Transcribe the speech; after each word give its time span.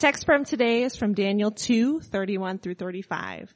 Text 0.00 0.24
from 0.24 0.46
today 0.46 0.84
is 0.84 0.96
from 0.96 1.12
Daniel 1.12 1.50
2, 1.50 2.00
31 2.00 2.56
through 2.56 2.76
35. 2.76 3.52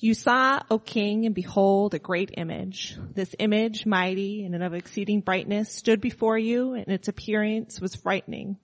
You 0.00 0.14
saw, 0.14 0.60
O 0.70 0.78
king, 0.78 1.26
and 1.26 1.34
behold, 1.34 1.92
a 1.92 1.98
great 1.98 2.30
image. 2.38 2.96
This 3.12 3.34
image, 3.38 3.84
mighty 3.84 4.46
and 4.46 4.62
of 4.62 4.72
exceeding 4.72 5.20
brightness, 5.20 5.70
stood 5.70 6.00
before 6.00 6.38
you, 6.38 6.72
and 6.72 6.88
its 6.88 7.08
appearance 7.08 7.78
was 7.78 7.94
frightening. 7.94 8.56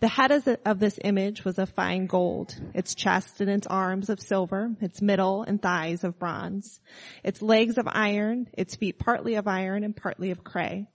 The 0.00 0.08
head 0.08 0.32
of 0.64 0.78
this 0.78 0.98
image 1.04 1.44
was 1.44 1.58
of 1.58 1.68
fine 1.68 2.06
gold, 2.06 2.58
its 2.72 2.94
chest 2.94 3.42
and 3.42 3.50
its 3.50 3.66
arms 3.66 4.08
of 4.08 4.18
silver, 4.18 4.70
its 4.80 5.02
middle 5.02 5.42
and 5.42 5.60
thighs 5.60 6.02
of 6.02 6.18
bronze, 6.18 6.80
its 7.22 7.42
legs 7.42 7.76
of 7.76 7.86
iron, 7.86 8.48
its 8.54 8.74
feet 8.74 8.98
partly 8.98 9.34
of 9.34 9.46
iron 9.46 9.84
and 9.84 9.94
partly 9.94 10.30
of 10.30 10.42
clay. 10.44 10.86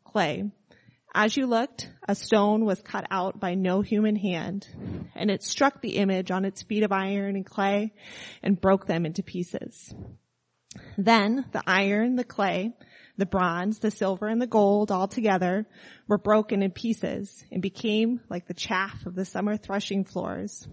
As 1.16 1.38
you 1.38 1.46
looked, 1.46 1.92
a 2.08 2.16
stone 2.16 2.66
was 2.66 2.82
cut 2.82 3.06
out 3.12 3.40
by 3.40 3.54
no 3.54 3.82
human 3.82 4.16
hand, 4.16 4.68
and 5.14 5.30
it 5.30 5.44
struck 5.44 5.80
the 5.80 5.98
image 5.98 6.32
on 6.32 6.44
its 6.44 6.64
feet 6.64 6.82
of 6.82 6.92
iron 6.92 7.36
and 7.36 7.46
clay 7.46 7.94
and 8.42 8.60
broke 8.60 8.88
them 8.88 9.06
into 9.06 9.22
pieces. 9.22 9.94
Then 10.98 11.46
the 11.52 11.62
iron, 11.68 12.16
the 12.16 12.24
clay, 12.24 12.74
the 13.18 13.28
bronze, 13.28 13.78
the 13.78 13.92
silver, 13.92 14.28
and 14.28 14.42
the 14.42 14.48
gold 14.48 14.92
all 14.92 15.08
together 15.08 15.68
were 16.08 16.18
broken 16.18 16.64
in 16.64 16.72
pieces 16.72 17.46
and 17.52 17.62
became 17.62 18.22
like 18.28 18.48
the 18.48 18.56
chaff 18.56 19.06
of 19.06 19.14
the 19.14 19.26
summer 19.26 19.56
threshing 19.56 20.06
floors. 20.06 20.68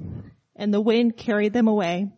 And 0.57 0.73
the 0.73 0.81
wind 0.81 1.19
carried 1.19 1.53
them 1.53 1.69
away 1.69 2.13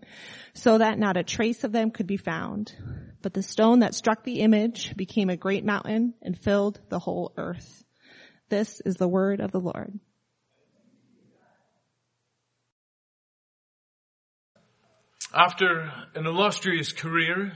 so 0.55 0.79
that 0.79 0.99
not 0.99 1.17
a 1.17 1.25
trace 1.25 1.65
of 1.65 1.73
them 1.73 1.91
could 1.91 2.07
be 2.07 2.17
found. 2.17 2.73
But 3.21 3.35
the 3.35 3.43
stone 3.43 3.81
that 3.81 3.97
struck 3.97 4.23
the 4.23 4.41
image 4.41 4.97
became 4.97 5.29
a 5.29 5.37
great 5.37 5.65
mountain 5.65 6.15
and 6.23 6.39
filled 6.39 6.81
the 6.89 7.01
whole 7.01 7.33
earth. 7.37 7.85
This 8.53 8.83
is 8.83 8.97
the 8.97 9.09
word 9.09 9.41
of 9.41 9.51
the 9.51 9.61
Lord. 9.61 9.99
After 15.35 15.91
an 16.15 16.27
illustrious 16.27 16.93
career, 16.93 17.53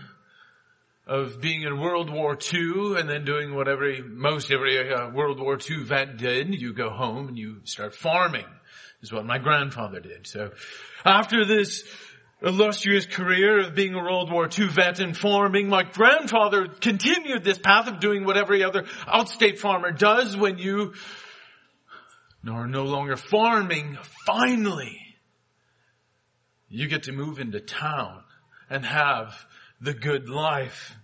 of 1.06 1.38
being 1.38 1.62
in 1.62 1.78
World 1.78 2.08
War 2.08 2.38
II 2.50 2.98
and 2.98 3.10
then 3.10 3.26
doing 3.26 3.54
what 3.54 3.68
every, 3.68 4.02
most 4.02 4.50
every 4.50 4.90
uh, 4.90 5.10
World 5.10 5.38
War 5.38 5.58
II 5.58 5.84
vet 5.84 6.16
did. 6.16 6.58
You 6.58 6.72
go 6.72 6.88
home 6.88 7.28
and 7.28 7.38
you 7.38 7.60
start 7.64 7.94
farming 7.94 8.46
is 9.02 9.12
what 9.12 9.26
my 9.26 9.38
grandfather 9.38 10.00
did. 10.00 10.26
So 10.26 10.52
after 11.04 11.44
this 11.44 11.84
illustrious 12.42 13.06
career 13.06 13.60
of 13.60 13.74
being 13.74 13.94
a 13.94 13.98
World 13.98 14.30
War 14.30 14.46
II 14.46 14.68
vet 14.68 15.00
and 15.00 15.16
farming, 15.16 15.68
my 15.68 15.84
grandfather 15.84 16.68
continued 16.68 17.44
this 17.44 17.58
path 17.58 17.88
of 17.88 18.00
doing 18.00 18.24
what 18.24 18.36
every 18.36 18.62
other 18.62 18.82
outstate 19.06 19.58
farmer 19.58 19.90
does 19.90 20.36
when 20.36 20.58
you 20.58 20.92
are 22.48 22.66
no 22.66 22.84
longer 22.84 23.16
farming. 23.16 23.98
Finally, 24.26 25.00
you 26.68 26.88
get 26.88 27.04
to 27.04 27.12
move 27.12 27.38
into 27.38 27.60
town 27.60 28.22
and 28.68 28.84
have 28.84 29.34
the 29.80 29.94
good 29.94 30.28
life. 30.28 30.94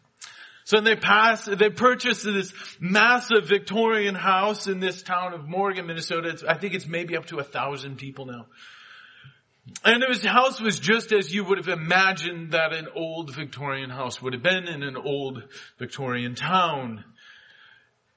So 0.65 0.81
they 0.81 0.97
pass, 0.97 1.45
they 1.45 1.71
purchased 1.71 2.25
this 2.25 2.53
massive 2.81 3.49
Victorian 3.49 4.15
house 4.15 4.69
in 4.69 4.81
this 4.81 5.03
town 5.03 5.35
of 5.35 5.49
Morgan, 5.49 5.87
Minnesota. 5.87 6.29
It's, 6.29 6.45
I 6.45 6.55
think 6.55 6.75
it's 6.75 6.87
maybe 6.87 7.17
up 7.17 7.27
to 7.27 7.39
a 7.39 7.45
thousand 7.45 7.97
people 7.97 8.27
now. 8.27 8.47
And 9.85 10.03
his 10.03 10.25
house 10.25 10.61
was 10.61 10.79
just 10.79 11.13
as 11.13 11.33
you 11.33 11.45
would 11.45 11.59
have 11.59 11.69
imagined 11.69 12.53
that 12.53 12.73
an 12.73 12.89
old 12.95 13.35
Victorian 13.35 13.91
house 13.91 14.21
would 14.21 14.33
have 14.33 14.43
been 14.43 14.67
in 14.67 14.83
an 14.83 14.97
old 14.97 15.45
Victorian 15.79 16.35
town. 16.35 17.05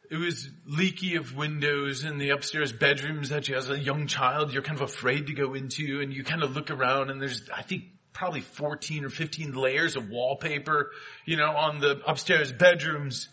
It 0.09 0.17
was 0.17 0.49
leaky 0.65 1.15
of 1.15 1.35
windows 1.35 2.03
in 2.03 2.17
the 2.17 2.29
upstairs 2.29 2.71
bedrooms 2.71 3.29
that 3.29 3.47
you, 3.47 3.55
as 3.55 3.69
a 3.69 3.77
young 3.77 4.07
child, 4.07 4.53
you're 4.53 4.63
kind 4.63 4.79
of 4.79 4.89
afraid 4.89 5.27
to 5.27 5.33
go 5.33 5.53
into 5.53 6.01
and 6.01 6.13
you 6.13 6.23
kind 6.23 6.43
of 6.43 6.55
look 6.55 6.71
around 6.71 7.09
and 7.09 7.21
there's, 7.21 7.47
I 7.53 7.61
think, 7.61 7.85
probably 8.13 8.41
14 8.41 9.05
or 9.05 9.09
15 9.09 9.53
layers 9.53 9.95
of 9.95 10.09
wallpaper, 10.09 10.91
you 11.25 11.37
know, 11.37 11.49
on 11.49 11.79
the 11.79 12.01
upstairs 12.07 12.51
bedrooms. 12.51 13.29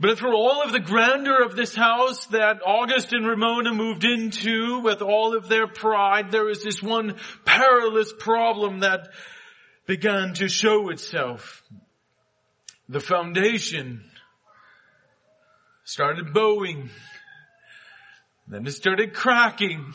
But 0.00 0.18
for 0.18 0.32
all 0.32 0.62
of 0.62 0.72
the 0.72 0.80
grandeur 0.80 1.42
of 1.44 1.54
this 1.54 1.74
house 1.74 2.26
that 2.26 2.60
August 2.66 3.12
and 3.12 3.26
Ramona 3.26 3.72
moved 3.72 4.04
into 4.04 4.80
with 4.80 5.02
all 5.02 5.36
of 5.36 5.48
their 5.48 5.68
pride, 5.68 6.32
there 6.32 6.44
was 6.44 6.64
this 6.64 6.82
one 6.82 7.16
perilous 7.44 8.12
problem 8.18 8.80
that 8.80 9.08
began 9.86 10.34
to 10.34 10.48
show 10.48 10.88
itself. 10.90 11.62
The 12.88 13.00
foundation 13.00 14.04
started 15.84 16.32
bowing. 16.32 16.90
Then 18.48 18.66
it 18.66 18.72
started 18.72 19.14
cracking. 19.14 19.94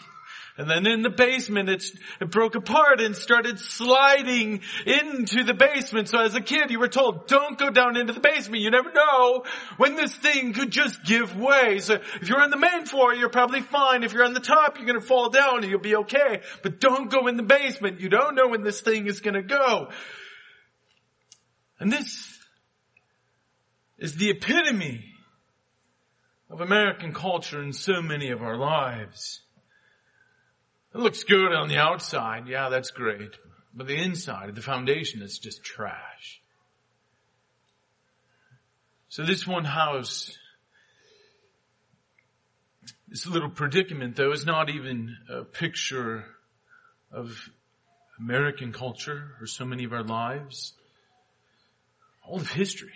And 0.60 0.70
then 0.70 0.86
in 0.88 1.04
the 1.04 1.10
basement, 1.10 1.70
it 1.70 2.30
broke 2.30 2.56
apart 2.56 3.00
and 3.00 3.16
started 3.16 3.60
sliding 3.60 4.60
into 4.86 5.46
the 5.46 5.54
basement. 5.54 6.10
So 6.10 6.20
as 6.20 6.36
a 6.36 6.42
kid, 6.42 6.70
you 6.70 6.80
were 6.80 6.90
told, 6.90 7.28
don't 7.28 7.58
go 7.58 7.70
down 7.70 7.96
into 7.96 8.12
the 8.12 8.20
basement. 8.20 8.62
You 8.62 8.70
never 8.70 8.92
know 8.92 9.46
when 9.78 9.96
this 9.96 10.14
thing 10.14 10.52
could 10.52 10.70
just 10.70 11.02
give 11.06 11.34
way. 11.38 11.80
So 11.80 11.94
if 11.94 12.28
you're 12.28 12.42
on 12.42 12.50
the 12.50 12.58
main 12.58 12.84
floor, 12.86 13.14
you're 13.14 13.30
probably 13.30 13.62
fine. 13.62 14.04
If 14.04 14.12
you're 14.12 14.26
on 14.26 14.34
the 14.34 14.42
top, 14.42 14.76
you're 14.78 14.86
going 14.86 15.00
to 15.00 15.06
fall 15.06 15.30
down 15.30 15.60
and 15.64 15.70
you'll 15.72 15.80
be 15.80 15.96
okay. 15.96 16.42
But 16.62 16.82
don't 16.82 17.10
go 17.10 17.28
in 17.28 17.38
the 17.38 17.44
basement. 17.44 18.02
You 18.02 18.10
don't 18.10 18.36
know 18.36 18.50
when 18.50 18.62
this 18.62 18.82
thing 18.82 19.08
is 19.08 19.22
going 19.22 19.36
to 19.36 19.42
go. 19.42 19.88
And 21.80 21.90
this 21.90 22.38
is 23.98 24.16
the 24.16 24.32
epitome 24.32 25.06
of 26.50 26.60
American 26.60 27.14
culture 27.14 27.64
in 27.64 27.72
so 27.72 28.02
many 28.02 28.32
of 28.32 28.42
our 28.42 28.58
lives. 28.58 29.40
It 30.94 30.98
looks 30.98 31.24
good 31.24 31.54
on 31.54 31.68
the 31.68 31.78
outside. 31.78 32.48
Yeah, 32.48 32.70
that's 32.70 32.92
great. 32.92 33.36
But 33.74 33.88
the 33.88 33.98
inside, 33.98 34.56
the 34.56 34.62
foundation 34.62 35.22
is 35.22 35.38
just 35.38 35.64
trash. 35.64 36.42
So 39.10 39.24
this 39.24 39.46
one 39.46 39.66
house, 39.66 40.36
this 43.08 43.26
little 43.28 43.50
predicament 43.50 44.16
though 44.16 44.32
is 44.32 44.46
not 44.46 44.70
even 44.70 45.16
a 45.30 45.44
picture 45.44 46.26
of 47.12 47.50
American 48.20 48.74
culture 48.74 49.36
or 49.40 49.48
so 49.48 49.66
many 49.66 49.84
of 49.84 49.94
our 49.94 50.04
lives. 50.04 50.74
All 52.28 52.38
of 52.38 52.50
history. 52.52 52.94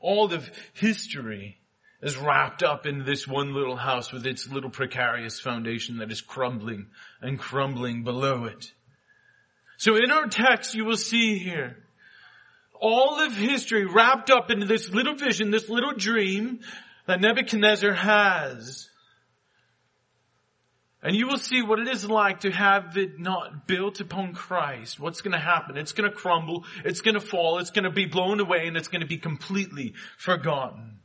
All 0.00 0.32
of 0.32 0.50
history 0.74 1.58
is 2.02 2.16
wrapped 2.16 2.62
up 2.62 2.86
in 2.86 3.04
this 3.04 3.26
one 3.26 3.54
little 3.54 3.76
house 3.76 4.12
with 4.12 4.26
its 4.26 4.48
little 4.48 4.70
precarious 4.70 5.40
foundation 5.40 5.98
that 5.98 6.10
is 6.10 6.20
crumbling 6.20 6.86
and 7.22 7.38
crumbling 7.38 8.04
below 8.04 8.44
it. 8.44 8.72
So 9.78 9.96
in 9.96 10.10
our 10.10 10.26
text 10.26 10.74
you 10.74 10.84
will 10.84 10.96
see 10.96 11.38
here 11.38 11.76
all 12.80 13.20
of 13.20 13.34
history 13.34 13.86
wrapped 13.86 14.30
up 14.30 14.50
into 14.50 14.66
this 14.66 14.90
little 14.90 15.14
vision, 15.14 15.50
this 15.50 15.68
little 15.68 15.94
dream 15.94 16.60
that 17.06 17.20
Nebuchadnezzar 17.20 17.92
has. 17.92 18.88
And 21.02 21.14
you 21.14 21.26
will 21.26 21.38
see 21.38 21.62
what 21.62 21.78
it 21.78 21.88
is 21.88 22.04
like 22.04 22.40
to 22.40 22.50
have 22.50 22.96
it 22.96 23.18
not 23.18 23.66
built 23.66 24.00
upon 24.00 24.34
Christ. 24.34 24.98
What's 24.98 25.20
going 25.20 25.32
to 25.32 25.38
happen? 25.38 25.76
It's 25.76 25.92
going 25.92 26.10
to 26.10 26.14
crumble. 26.14 26.64
It's 26.84 27.00
going 27.00 27.14
to 27.14 27.20
fall. 27.20 27.58
It's 27.58 27.70
going 27.70 27.84
to 27.84 27.90
be 27.90 28.06
blown 28.06 28.40
away 28.40 28.66
and 28.66 28.76
it's 28.76 28.88
going 28.88 29.02
to 29.02 29.06
be 29.06 29.18
completely 29.18 29.94
forgotten 30.18 30.98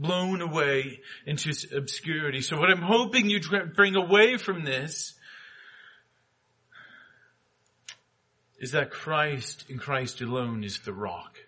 blown 0.00 0.40
away 0.40 1.00
into 1.26 1.52
obscurity. 1.76 2.40
So 2.40 2.58
what 2.58 2.70
I'm 2.70 2.82
hoping 2.82 3.28
you 3.28 3.40
bring 3.74 3.96
away 3.96 4.38
from 4.38 4.64
this 4.64 5.14
is 8.58 8.72
that 8.72 8.90
Christ 8.90 9.66
and 9.68 9.78
Christ 9.78 10.20
alone 10.20 10.64
is 10.64 10.80
the 10.80 10.92
rock. 10.92 11.38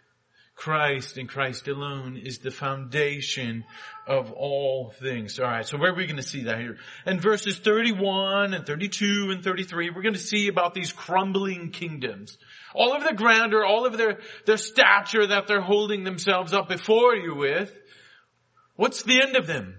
Christ 0.55 1.17
and 1.17 1.29
Christ 1.29 1.67
alone 1.67 2.17
is 2.17 2.39
the 2.39 2.51
foundation 2.51 3.65
of 4.07 4.31
all 4.31 4.91
things. 4.91 5.41
Alright, 5.41 5.67
so 5.67 5.77
where 5.77 5.91
are 5.91 5.97
we 5.97 6.07
going 6.07 6.19
to 6.19 6.23
see 6.23 6.45
that 6.45 6.61
here? 6.61 6.77
In 7.05 7.19
verses 7.19 7.59
31 7.59 8.55
and 8.55 8.65
32 8.65 9.31
and 9.33 9.43
33, 9.43 9.91
we're 9.91 10.03
going 10.03 10.15
to 10.15 10.21
see 10.21 10.47
about 10.47 10.73
these 10.73 10.93
crumbling 10.93 11.71
kingdoms. 11.71 12.39
All 12.75 12.95
of 12.95 13.03
the 13.03 13.15
grandeur, 13.15 13.65
all 13.65 13.87
of 13.87 13.99
their, 13.99 14.19
their 14.47 14.57
stature 14.57 15.27
that 15.27 15.49
they're 15.49 15.61
holding 15.61 16.05
themselves 16.05 16.53
up 16.53 16.69
before 16.69 17.17
you 17.17 17.35
with, 17.35 17.77
What's 18.77 19.03
the 19.03 19.23
end 19.23 19.37
of 19.37 19.47
them? 19.47 19.77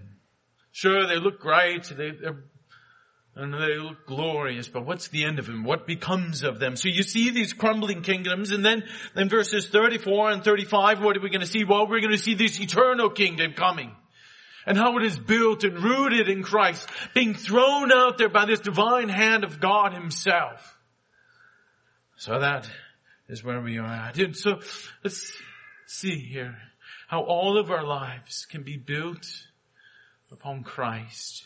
Sure, 0.72 1.06
they 1.06 1.16
look 1.16 1.40
great, 1.40 1.84
they, 1.96 2.12
and 3.36 3.52
they 3.52 3.78
look 3.78 4.06
glorious, 4.06 4.68
but 4.68 4.86
what's 4.86 5.08
the 5.08 5.24
end 5.24 5.38
of 5.38 5.46
them? 5.46 5.64
What 5.64 5.86
becomes 5.86 6.42
of 6.42 6.60
them? 6.60 6.76
So 6.76 6.88
you 6.88 7.02
see 7.02 7.30
these 7.30 7.52
crumbling 7.52 8.02
kingdoms, 8.02 8.52
and 8.52 8.64
then 8.64 8.84
in 9.16 9.28
verses 9.28 9.68
34 9.68 10.30
and 10.30 10.44
35, 10.44 11.02
what 11.02 11.16
are 11.16 11.20
we 11.20 11.30
going 11.30 11.40
to 11.40 11.46
see? 11.46 11.64
Well, 11.64 11.88
we're 11.88 12.00
going 12.00 12.12
to 12.12 12.18
see 12.18 12.34
this 12.34 12.60
eternal 12.60 13.10
kingdom 13.10 13.54
coming. 13.54 13.94
And 14.66 14.78
how 14.78 14.96
it 14.96 15.04
is 15.04 15.18
built 15.18 15.62
and 15.62 15.82
rooted 15.82 16.28
in 16.28 16.42
Christ, 16.42 16.88
being 17.12 17.34
thrown 17.34 17.92
out 17.92 18.16
there 18.16 18.30
by 18.30 18.46
this 18.46 18.60
divine 18.60 19.10
hand 19.10 19.44
of 19.44 19.60
God 19.60 19.92
himself. 19.92 20.78
So 22.16 22.38
that 22.38 22.66
is 23.28 23.44
where 23.44 23.60
we 23.60 23.78
are 23.78 23.84
at. 23.84 24.18
And 24.18 24.34
so 24.34 24.60
let's 25.02 25.32
see 25.86 26.18
here 26.18 26.56
how 27.14 27.20
all 27.20 27.58
of 27.58 27.70
our 27.70 27.84
lives 27.84 28.44
can 28.44 28.64
be 28.64 28.76
built 28.76 29.46
upon 30.32 30.64
Christ. 30.64 31.44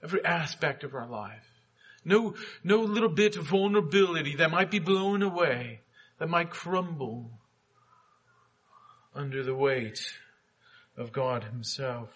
Every 0.00 0.24
aspect 0.24 0.84
of 0.84 0.94
our 0.94 1.08
life. 1.08 1.50
No, 2.04 2.36
no 2.62 2.78
little 2.78 3.08
bit 3.08 3.34
of 3.34 3.46
vulnerability 3.46 4.36
that 4.36 4.52
might 4.52 4.70
be 4.70 4.78
blown 4.78 5.22
away, 5.22 5.80
that 6.20 6.28
might 6.28 6.50
crumble 6.50 7.32
under 9.12 9.42
the 9.42 9.56
weight 9.56 10.00
of 10.96 11.10
God 11.10 11.42
himself. 11.42 12.10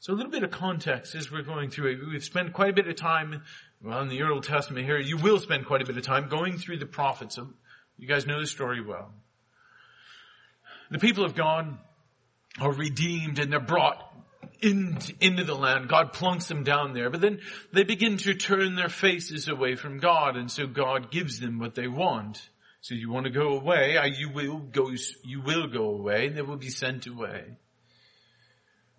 So 0.00 0.12
a 0.12 0.16
little 0.16 0.30
bit 0.30 0.42
of 0.42 0.50
context 0.50 1.14
as 1.14 1.32
we're 1.32 1.40
going 1.40 1.70
through 1.70 1.92
it. 1.92 2.06
We've 2.06 2.22
spent 2.22 2.52
quite 2.52 2.68
a 2.68 2.74
bit 2.74 2.88
of 2.88 2.96
time, 2.96 3.42
well, 3.82 4.02
in 4.02 4.10
the 4.10 4.22
Old 4.22 4.44
Testament 4.44 4.84
here, 4.84 4.98
you 4.98 5.16
will 5.16 5.38
spend 5.38 5.64
quite 5.64 5.80
a 5.80 5.86
bit 5.86 5.96
of 5.96 6.02
time 6.02 6.28
going 6.28 6.58
through 6.58 6.76
the 6.76 6.84
prophets. 6.84 7.38
You 7.96 8.06
guys 8.06 8.26
know 8.26 8.38
the 8.38 8.46
story 8.46 8.82
well. 8.82 9.14
The 10.90 10.98
people 10.98 11.24
of 11.24 11.34
God 11.34 11.78
are 12.60 12.72
redeemed 12.72 13.38
and 13.38 13.52
they're 13.52 13.60
brought 13.60 14.14
in, 14.60 14.98
into 15.20 15.44
the 15.44 15.54
land. 15.54 15.88
God 15.88 16.12
plunks 16.12 16.46
them 16.48 16.64
down 16.64 16.94
there, 16.94 17.10
but 17.10 17.20
then 17.20 17.40
they 17.72 17.84
begin 17.84 18.16
to 18.18 18.34
turn 18.34 18.76
their 18.76 18.88
faces 18.88 19.48
away 19.48 19.74
from 19.76 19.98
God, 19.98 20.36
and 20.36 20.50
so 20.50 20.66
God 20.66 21.10
gives 21.10 21.40
them 21.40 21.58
what 21.58 21.74
they 21.74 21.88
want. 21.88 22.48
So 22.80 22.94
you 22.94 23.10
want 23.10 23.24
to 23.24 23.32
go 23.32 23.58
away, 23.58 23.96
uh, 23.96 24.04
you 24.04 24.30
will 24.30 24.58
go, 24.58 24.90
you 25.24 25.40
will 25.40 25.68
go 25.68 25.90
away, 25.90 26.26
and 26.26 26.36
they 26.36 26.42
will 26.42 26.56
be 26.56 26.68
sent 26.68 27.06
away. 27.06 27.56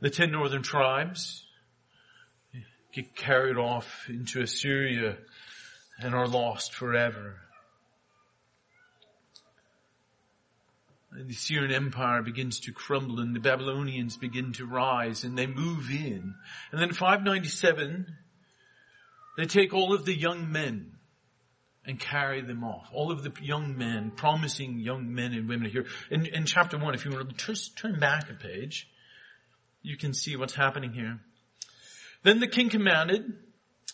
The 0.01 0.09
ten 0.09 0.31
northern 0.31 0.63
tribes 0.63 1.45
get 2.93 3.15
carried 3.15 3.57
off 3.57 4.07
into 4.09 4.41
Assyria 4.41 5.17
and 5.99 6.13
are 6.13 6.27
lost 6.27 6.73
forever. 6.73 7.41
The 11.23 11.33
Syrian 11.33 11.71
Empire 11.71 12.21
begins 12.21 12.59
to 12.61 12.71
crumble 12.71 13.19
and 13.19 13.35
the 13.35 13.39
Babylonians 13.39 14.17
begin 14.17 14.53
to 14.53 14.65
rise 14.65 15.23
and 15.23 15.37
they 15.37 15.47
move 15.47 15.89
in. 15.89 16.35
And 16.71 16.81
then 16.81 16.93
597, 16.93 18.05
they 19.37 19.45
take 19.45 19.73
all 19.73 19.93
of 19.93 20.05
the 20.05 20.15
young 20.15 20.51
men 20.51 20.91
and 21.85 21.99
carry 21.99 22.41
them 22.41 22.63
off. 22.63 22.89
All 22.91 23.11
of 23.11 23.23
the 23.23 23.31
young 23.41 23.77
men, 23.77 24.11
promising 24.11 24.79
young 24.79 25.13
men 25.13 25.33
and 25.33 25.47
women 25.47 25.69
here. 25.69 25.85
In, 26.09 26.25
in 26.25 26.45
chapter 26.45 26.77
one, 26.77 26.95
if 26.95 27.05
you 27.05 27.11
want 27.11 27.29
to 27.29 27.45
just 27.45 27.77
turn 27.77 27.99
back 27.99 28.29
a 28.29 28.33
page, 28.33 28.87
you 29.81 29.97
can 29.97 30.13
see 30.13 30.35
what's 30.35 30.55
happening 30.55 30.93
here. 30.93 31.19
Then 32.23 32.39
the 32.39 32.47
king 32.47 32.69
commanded 32.69 33.33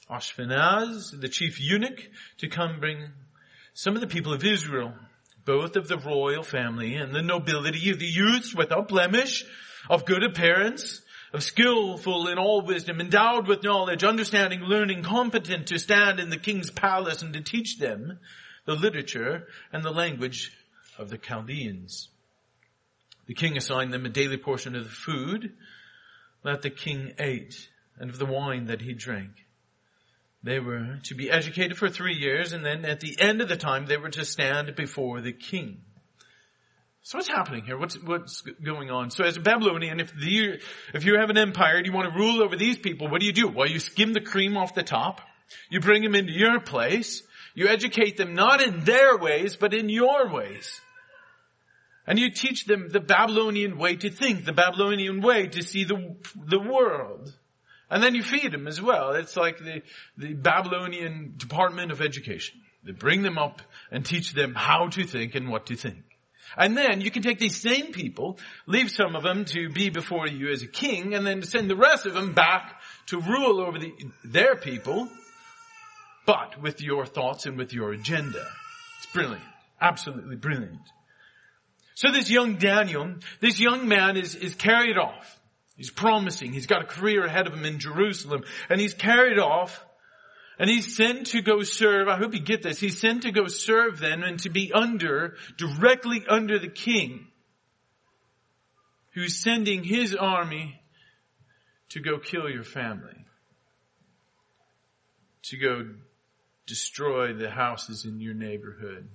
Ashpenaz, 0.09 1.19
the 1.19 1.29
chief 1.29 1.59
eunuch, 1.59 2.01
to 2.37 2.47
come 2.47 2.79
bring 2.79 3.09
some 3.73 3.95
of 3.95 4.01
the 4.01 4.07
people 4.07 4.33
of 4.33 4.43
Israel 4.43 4.93
both 5.45 5.75
of 5.75 5.87
the 5.87 5.97
royal 5.97 6.43
family 6.43 6.95
and 6.95 7.13
the 7.13 7.21
nobility 7.21 7.89
of 7.89 7.99
the 7.99 8.05
youths 8.05 8.53
without 8.53 8.87
blemish, 8.87 9.43
of 9.89 10.05
good 10.05 10.23
appearance, 10.23 11.01
of 11.33 11.43
skillful 11.43 12.27
in 12.27 12.37
all 12.37 12.61
wisdom, 12.61 12.99
endowed 12.99 13.47
with 13.47 13.63
knowledge, 13.63 14.03
understanding, 14.03 14.61
learning, 14.61 15.03
competent 15.03 15.67
to 15.67 15.79
stand 15.79 16.19
in 16.19 16.29
the 16.29 16.37
king's 16.37 16.69
palace 16.69 17.21
and 17.21 17.33
to 17.33 17.41
teach 17.41 17.79
them 17.79 18.19
the 18.65 18.75
literature 18.75 19.47
and 19.71 19.83
the 19.83 19.91
language 19.91 20.51
of 20.97 21.09
the 21.09 21.17
Chaldeans. 21.17 22.09
The 23.27 23.33
king 23.33 23.57
assigned 23.57 23.93
them 23.93 24.05
a 24.05 24.09
daily 24.09 24.37
portion 24.37 24.75
of 24.75 24.83
the 24.83 24.89
food 24.89 25.53
that 26.43 26.61
the 26.61 26.69
king 26.69 27.13
ate 27.17 27.69
and 27.97 28.09
of 28.09 28.17
the 28.17 28.25
wine 28.25 28.65
that 28.65 28.81
he 28.81 28.93
drank. 28.93 29.31
They 30.43 30.59
were 30.59 30.97
to 31.03 31.15
be 31.15 31.29
educated 31.29 31.77
for 31.77 31.89
three 31.89 32.15
years 32.15 32.53
and 32.53 32.65
then 32.65 32.83
at 32.85 32.99
the 32.99 33.15
end 33.19 33.41
of 33.41 33.49
the 33.49 33.57
time 33.57 33.85
they 33.85 33.97
were 33.97 34.09
to 34.09 34.25
stand 34.25 34.75
before 34.75 35.21
the 35.21 35.33
king. 35.33 35.81
So 37.03 37.17
what's 37.17 37.27
happening 37.27 37.63
here? 37.63 37.77
What's, 37.77 37.95
what's 37.95 38.41
going 38.63 38.91
on? 38.91 39.09
So 39.09 39.23
as 39.23 39.37
a 39.37 39.39
Babylonian, 39.39 39.99
if 39.99 40.13
the, 40.13 40.59
if 40.93 41.03
you 41.03 41.19
have 41.19 41.29
an 41.29 41.37
empire 41.37 41.77
and 41.77 41.85
you 41.85 41.91
want 41.91 42.11
to 42.11 42.19
rule 42.19 42.43
over 42.43 42.55
these 42.55 42.77
people, 42.77 43.07
what 43.07 43.21
do 43.21 43.25
you 43.25 43.33
do? 43.33 43.47
Well, 43.47 43.67
you 43.67 43.79
skim 43.79 44.13
the 44.13 44.21
cream 44.21 44.55
off 44.55 44.75
the 44.75 44.83
top. 44.83 45.21
You 45.69 45.79
bring 45.79 46.03
them 46.03 46.15
into 46.15 46.31
your 46.31 46.59
place. 46.59 47.23
You 47.55 47.67
educate 47.67 48.17
them 48.17 48.33
not 48.33 48.61
in 48.61 48.83
their 48.83 49.17
ways, 49.17 49.55
but 49.55 49.73
in 49.73 49.89
your 49.89 50.31
ways. 50.31 50.79
And 52.07 52.19
you 52.19 52.31
teach 52.31 52.65
them 52.65 52.89
the 52.89 52.99
Babylonian 52.99 53.77
way 53.77 53.95
to 53.95 54.09
think, 54.09 54.45
the 54.45 54.53
Babylonian 54.53 55.21
way 55.21 55.47
to 55.47 55.63
see 55.63 55.83
the, 55.83 56.15
the 56.35 56.59
world. 56.59 57.33
And 57.91 58.01
then 58.01 58.15
you 58.15 58.23
feed 58.23 58.53
them 58.53 58.67
as 58.67 58.81
well. 58.81 59.11
It's 59.11 59.35
like 59.35 59.57
the, 59.57 59.81
the 60.17 60.33
Babylonian 60.33 61.33
Department 61.35 61.91
of 61.91 62.01
Education. 62.01 62.61
They 62.85 62.93
bring 62.93 63.21
them 63.21 63.37
up 63.37 63.61
and 63.91 64.05
teach 64.05 64.33
them 64.33 64.55
how 64.55 64.87
to 64.87 65.03
think 65.03 65.35
and 65.35 65.49
what 65.49 65.65
to 65.67 65.75
think. 65.75 66.03
And 66.57 66.77
then 66.77 67.01
you 67.01 67.11
can 67.11 67.21
take 67.21 67.37
these 67.37 67.57
same 67.57 67.91
people, 67.91 68.39
leave 68.65 68.89
some 68.89 69.15
of 69.15 69.23
them 69.23 69.45
to 69.45 69.69
be 69.69 69.89
before 69.89 70.25
you 70.27 70.49
as 70.51 70.63
a 70.63 70.67
king, 70.67 71.13
and 71.13 71.27
then 71.27 71.43
send 71.43 71.69
the 71.69 71.75
rest 71.75 72.05
of 72.05 72.13
them 72.13 72.33
back 72.33 72.81
to 73.07 73.19
rule 73.19 73.59
over 73.59 73.77
the, 73.77 73.93
their 74.23 74.55
people, 74.55 75.09
but 76.25 76.61
with 76.61 76.81
your 76.81 77.05
thoughts 77.05 77.45
and 77.45 77.57
with 77.57 77.73
your 77.73 77.91
agenda. 77.91 78.45
It's 78.97 79.13
brilliant. 79.13 79.43
Absolutely 79.79 80.37
brilliant. 80.37 80.79
So 81.95 82.11
this 82.11 82.29
young 82.29 82.55
Daniel, 82.55 83.15
this 83.41 83.59
young 83.59 83.87
man 83.87 84.15
is, 84.15 84.35
is 84.35 84.55
carried 84.55 84.97
off. 84.97 85.40
He's 85.81 85.89
promising. 85.89 86.53
He's 86.53 86.67
got 86.67 86.83
a 86.83 86.85
career 86.85 87.25
ahead 87.25 87.47
of 87.47 87.53
him 87.53 87.65
in 87.65 87.79
Jerusalem. 87.79 88.43
And 88.69 88.79
he's 88.79 88.93
carried 88.93 89.39
off. 89.39 89.83
And 90.59 90.69
he's 90.69 90.95
sent 90.95 91.25
to 91.31 91.41
go 91.41 91.63
serve. 91.63 92.07
I 92.07 92.17
hope 92.17 92.35
you 92.35 92.39
get 92.39 92.61
this. 92.61 92.79
He's 92.79 92.99
sent 92.99 93.23
to 93.23 93.31
go 93.31 93.47
serve 93.47 93.97
then 93.97 94.21
and 94.21 94.37
to 94.41 94.51
be 94.51 94.71
under, 94.71 95.37
directly 95.57 96.23
under 96.29 96.59
the 96.59 96.67
king. 96.67 97.25
Who's 99.15 99.41
sending 99.41 99.83
his 99.83 100.13
army 100.13 100.79
to 101.89 101.99
go 101.99 102.19
kill 102.19 102.47
your 102.47 102.63
family. 102.63 103.25
To 105.45 105.57
go 105.57 105.95
destroy 106.67 107.33
the 107.33 107.49
houses 107.49 108.05
in 108.05 108.21
your 108.21 108.35
neighborhood. 108.35 109.09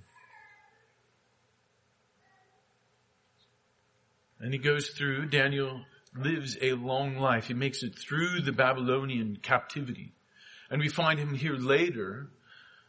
And 4.41 4.51
he 4.51 4.59
goes 4.59 4.89
through, 4.89 5.27
Daniel 5.27 5.85
lives 6.19 6.57
a 6.61 6.73
long 6.73 7.17
life. 7.17 7.47
He 7.47 7.53
makes 7.53 7.83
it 7.83 7.97
through 7.97 8.41
the 8.41 8.51
Babylonian 8.51 9.37
captivity. 9.41 10.13
And 10.69 10.81
we 10.81 10.89
find 10.89 11.19
him 11.19 11.33
here 11.33 11.55
later. 11.55 12.27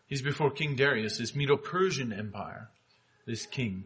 He's 0.06 0.22
before 0.22 0.50
King 0.50 0.74
Darius, 0.74 1.18
this 1.18 1.34
Medo-Persian 1.34 2.12
empire, 2.12 2.70
this 3.26 3.46
king. 3.46 3.84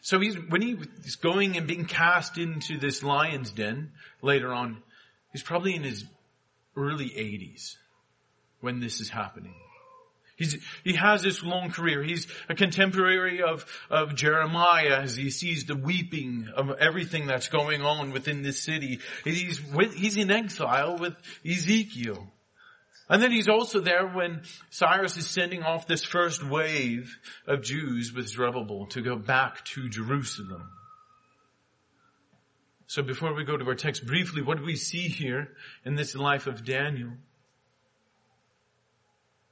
So 0.00 0.20
he's, 0.20 0.36
when 0.36 0.62
he's 0.62 1.16
going 1.16 1.56
and 1.56 1.66
being 1.66 1.84
cast 1.84 2.38
into 2.38 2.78
this 2.78 3.02
lion's 3.02 3.50
den 3.50 3.92
later 4.22 4.52
on, 4.52 4.82
he's 5.32 5.42
probably 5.42 5.74
in 5.74 5.82
his 5.82 6.04
early 6.76 7.10
80s 7.10 7.76
when 8.60 8.80
this 8.80 9.00
is 9.00 9.10
happening. 9.10 9.54
He's, 10.38 10.56
he 10.84 10.92
has 10.92 11.22
this 11.22 11.42
long 11.42 11.72
career. 11.72 12.00
He's 12.02 12.28
a 12.48 12.54
contemporary 12.54 13.42
of, 13.42 13.66
of 13.90 14.14
Jeremiah 14.14 15.00
as 15.02 15.16
he 15.16 15.30
sees 15.30 15.64
the 15.64 15.74
weeping 15.74 16.48
of 16.54 16.70
everything 16.78 17.26
that's 17.26 17.48
going 17.48 17.82
on 17.82 18.12
within 18.12 18.42
this 18.42 18.62
city. 18.62 19.00
He's, 19.24 19.60
with, 19.60 19.94
he's 19.94 20.16
in 20.16 20.30
exile 20.30 20.96
with 20.96 21.14
Ezekiel. 21.44 22.32
And 23.08 23.20
then 23.20 23.32
he's 23.32 23.48
also 23.48 23.80
there 23.80 24.06
when 24.06 24.42
Cyrus 24.70 25.16
is 25.16 25.26
sending 25.26 25.64
off 25.64 25.88
this 25.88 26.04
first 26.04 26.48
wave 26.48 27.18
of 27.48 27.62
Jews 27.62 28.12
with 28.12 28.28
Zerubbabel 28.28 28.86
to 28.88 29.00
go 29.00 29.16
back 29.16 29.64
to 29.74 29.88
Jerusalem. 29.88 30.70
So 32.86 33.02
before 33.02 33.34
we 33.34 33.44
go 33.44 33.56
to 33.56 33.66
our 33.66 33.74
text 33.74 34.06
briefly, 34.06 34.42
what 34.42 34.58
do 34.58 34.64
we 34.64 34.76
see 34.76 35.08
here 35.08 35.48
in 35.84 35.96
this 35.96 36.14
life 36.14 36.46
of 36.46 36.64
Daniel? 36.64 37.14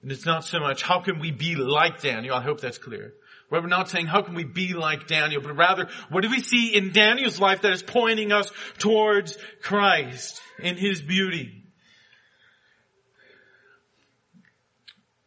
And 0.06 0.12
it's 0.12 0.24
not 0.24 0.44
so 0.44 0.60
much, 0.60 0.84
how 0.84 1.00
can 1.00 1.18
we 1.18 1.32
be 1.32 1.56
like 1.56 2.00
Daniel? 2.00 2.36
I 2.36 2.40
hope 2.40 2.60
that's 2.60 2.78
clear. 2.78 3.14
We're 3.50 3.66
not 3.66 3.88
saying, 3.88 4.06
how 4.06 4.22
can 4.22 4.36
we 4.36 4.44
be 4.44 4.72
like 4.72 5.08
Daniel? 5.08 5.42
But 5.42 5.56
rather, 5.56 5.88
what 6.10 6.20
do 6.20 6.30
we 6.30 6.38
see 6.38 6.76
in 6.76 6.92
Daniel's 6.92 7.40
life 7.40 7.62
that 7.62 7.72
is 7.72 7.82
pointing 7.82 8.30
us 8.30 8.52
towards 8.78 9.36
Christ 9.62 10.40
in 10.60 10.76
his 10.76 11.02
beauty? 11.02 11.64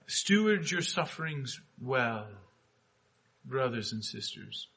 Steward 0.07 0.71
your 0.71 0.81
sufferings 0.81 1.59
well, 1.81 2.27
brothers 3.43 3.91
and 3.91 4.01
sisters. 4.01 4.67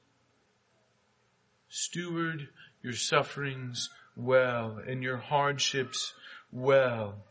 Steward 1.68 2.49
your 2.82 2.94
sufferings 2.94 3.88
well 4.16 4.80
and 4.85 5.00
your 5.04 5.18
hardships 5.18 6.12
well. 6.50 7.23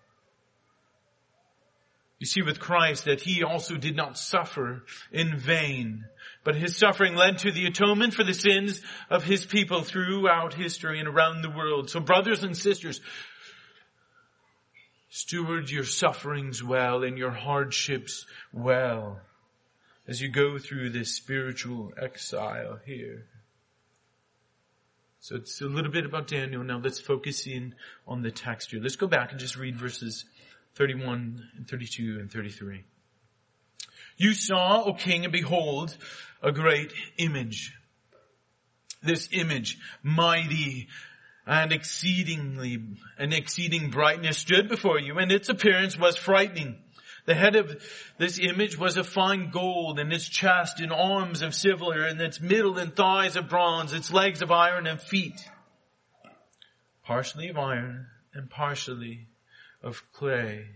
You 2.21 2.27
see 2.27 2.43
with 2.43 2.59
Christ 2.59 3.05
that 3.05 3.19
he 3.19 3.43
also 3.43 3.77
did 3.77 3.95
not 3.95 4.15
suffer 4.15 4.83
in 5.11 5.37
vain, 5.37 6.05
but 6.43 6.55
his 6.55 6.77
suffering 6.77 7.15
led 7.15 7.39
to 7.39 7.51
the 7.51 7.65
atonement 7.65 8.13
for 8.13 8.23
the 8.23 8.35
sins 8.35 8.79
of 9.09 9.23
his 9.23 9.43
people 9.43 9.81
throughout 9.81 10.53
history 10.53 10.99
and 10.99 11.07
around 11.07 11.41
the 11.41 11.49
world. 11.49 11.89
So 11.89 11.99
brothers 11.99 12.43
and 12.43 12.55
sisters, 12.55 13.01
steward 15.09 15.71
your 15.71 15.83
sufferings 15.83 16.63
well 16.63 17.03
and 17.03 17.17
your 17.17 17.31
hardships 17.31 18.27
well 18.53 19.19
as 20.07 20.21
you 20.21 20.29
go 20.29 20.59
through 20.59 20.91
this 20.91 21.15
spiritual 21.15 21.91
exile 21.99 22.77
here. 22.85 23.25
So 25.21 25.37
it's 25.37 25.59
a 25.59 25.65
little 25.65 25.91
bit 25.91 26.05
about 26.05 26.27
Daniel. 26.27 26.63
Now 26.63 26.77
let's 26.77 26.99
focus 26.99 27.47
in 27.47 27.73
on 28.07 28.21
the 28.21 28.29
text 28.29 28.69
here. 28.69 28.79
Let's 28.79 28.95
go 28.95 29.07
back 29.07 29.31
and 29.31 29.39
just 29.39 29.57
read 29.57 29.75
verses 29.75 30.25
31 30.75 31.49
and 31.57 31.67
32 31.67 32.17
and 32.19 32.31
33. 32.31 32.83
You 34.17 34.33
saw, 34.33 34.83
O 34.83 34.93
king, 34.93 35.23
and 35.23 35.33
behold, 35.33 35.97
a 36.41 36.51
great 36.51 36.93
image. 37.17 37.73
This 39.03 39.29
image, 39.31 39.79
mighty 40.03 40.87
and 41.47 41.71
exceedingly, 41.71 42.79
an 43.17 43.33
exceeding 43.33 43.89
brightness 43.89 44.37
stood 44.37 44.69
before 44.69 44.99
you, 44.99 45.17
and 45.17 45.31
its 45.31 45.49
appearance 45.49 45.97
was 45.97 46.15
frightening. 46.15 46.77
The 47.25 47.33
head 47.35 47.55
of 47.55 47.83
this 48.17 48.39
image 48.39 48.77
was 48.77 48.97
of 48.97 49.07
fine 49.07 49.49
gold, 49.49 49.99
and 49.99 50.13
its 50.13 50.29
chest 50.29 50.79
and 50.79 50.91
arms 50.91 51.41
of 51.41 51.55
silver, 51.55 52.05
and 52.05 52.21
its 52.21 52.39
middle 52.39 52.77
and 52.77 52.95
thighs 52.95 53.35
of 53.35 53.49
bronze, 53.49 53.93
its 53.93 54.11
legs 54.11 54.41
of 54.41 54.51
iron 54.51 54.85
and 54.85 55.01
feet, 55.01 55.39
partially 57.03 57.49
of 57.49 57.57
iron 57.57 58.07
and 58.33 58.49
partially 58.49 59.27
of 59.83 60.03
clay. 60.13 60.67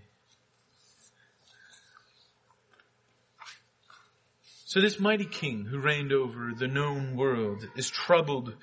So 4.65 4.81
this 4.81 5.00
mighty 5.00 5.25
king 5.25 5.65
who 5.65 5.79
reigned 5.79 6.12
over 6.12 6.51
the 6.57 6.67
known 6.67 7.15
world 7.15 7.65
is 7.77 7.89
troubled 7.89 8.55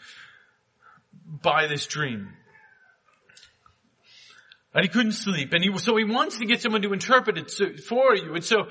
by 1.24 1.68
this 1.68 1.86
dream. 1.86 2.28
And 4.74 4.84
he 4.84 4.88
couldn't 4.88 5.12
sleep. 5.12 5.52
And 5.52 5.64
he, 5.64 5.78
so 5.78 5.96
he 5.96 6.04
wants 6.04 6.38
to 6.38 6.46
get 6.46 6.60
someone 6.60 6.82
to 6.82 6.92
interpret 6.92 7.38
it 7.38 7.50
for 7.80 8.14
you. 8.14 8.34
And 8.34 8.44
so 8.44 8.68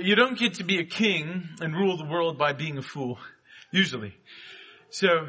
you 0.00 0.16
don't 0.16 0.38
get 0.38 0.54
to 0.54 0.64
be 0.64 0.78
a 0.78 0.84
king 0.84 1.48
and 1.60 1.74
rule 1.74 1.96
the 1.96 2.04
world 2.04 2.38
by 2.38 2.52
being 2.52 2.78
a 2.78 2.82
fool. 2.82 3.18
Usually. 3.70 4.14
So 4.90 5.28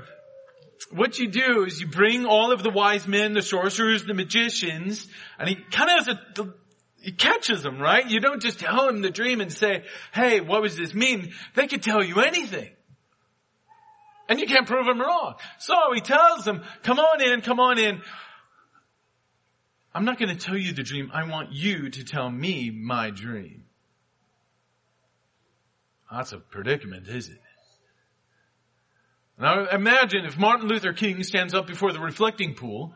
what 0.91 1.19
you 1.19 1.27
do 1.27 1.65
is 1.65 1.79
you 1.79 1.88
bring 1.88 2.25
all 2.25 2.51
of 2.51 2.63
the 2.63 2.69
wise 2.69 3.07
men, 3.07 3.33
the 3.33 3.41
sorcerers, 3.41 4.05
the 4.05 4.13
magicians, 4.13 5.07
and 5.38 5.50
he 5.50 5.55
kind 5.55 5.89
of 5.89 6.05
has 6.05 6.15
a, 6.39 6.53
he 7.01 7.12
catches 7.12 7.63
them, 7.63 7.79
right? 7.79 8.09
You 8.09 8.19
don't 8.19 8.41
just 8.41 8.59
tell 8.59 8.88
him 8.88 9.01
the 9.01 9.09
dream 9.09 9.41
and 9.41 9.51
say, 9.51 9.83
hey, 10.13 10.41
what 10.41 10.63
does 10.63 10.75
this 10.75 10.93
mean? 10.93 11.31
They 11.55 11.67
could 11.67 11.83
tell 11.83 12.03
you 12.03 12.21
anything. 12.21 12.69
And 14.27 14.39
you 14.39 14.45
can't 14.45 14.67
prove 14.67 14.86
them 14.86 15.01
wrong. 15.01 15.36
So 15.57 15.74
he 15.93 16.01
tells 16.01 16.45
them, 16.45 16.63
come 16.83 17.00
on 17.00 17.21
in, 17.21 17.41
come 17.41 17.59
on 17.59 17.79
in. 17.79 18.01
I'm 19.93 20.05
not 20.05 20.19
going 20.19 20.29
to 20.29 20.36
tell 20.36 20.57
you 20.57 20.74
the 20.74 20.83
dream. 20.83 21.09
I 21.13 21.27
want 21.27 21.51
you 21.51 21.89
to 21.89 22.03
tell 22.03 22.29
me 22.29 22.69
my 22.69 23.09
dream. 23.09 23.63
That's 26.12 26.31
a 26.31 26.38
predicament, 26.38 27.07
is 27.07 27.29
it? 27.29 27.39
Now 29.39 29.67
imagine 29.67 30.25
if 30.25 30.38
Martin 30.38 30.67
Luther 30.67 30.91
King 30.91 31.24
stands 31.24 31.53
up 31.53 31.65
before 31.65 31.93
the 31.93 32.00
reflecting 32.00 32.55
pool 32.55 32.93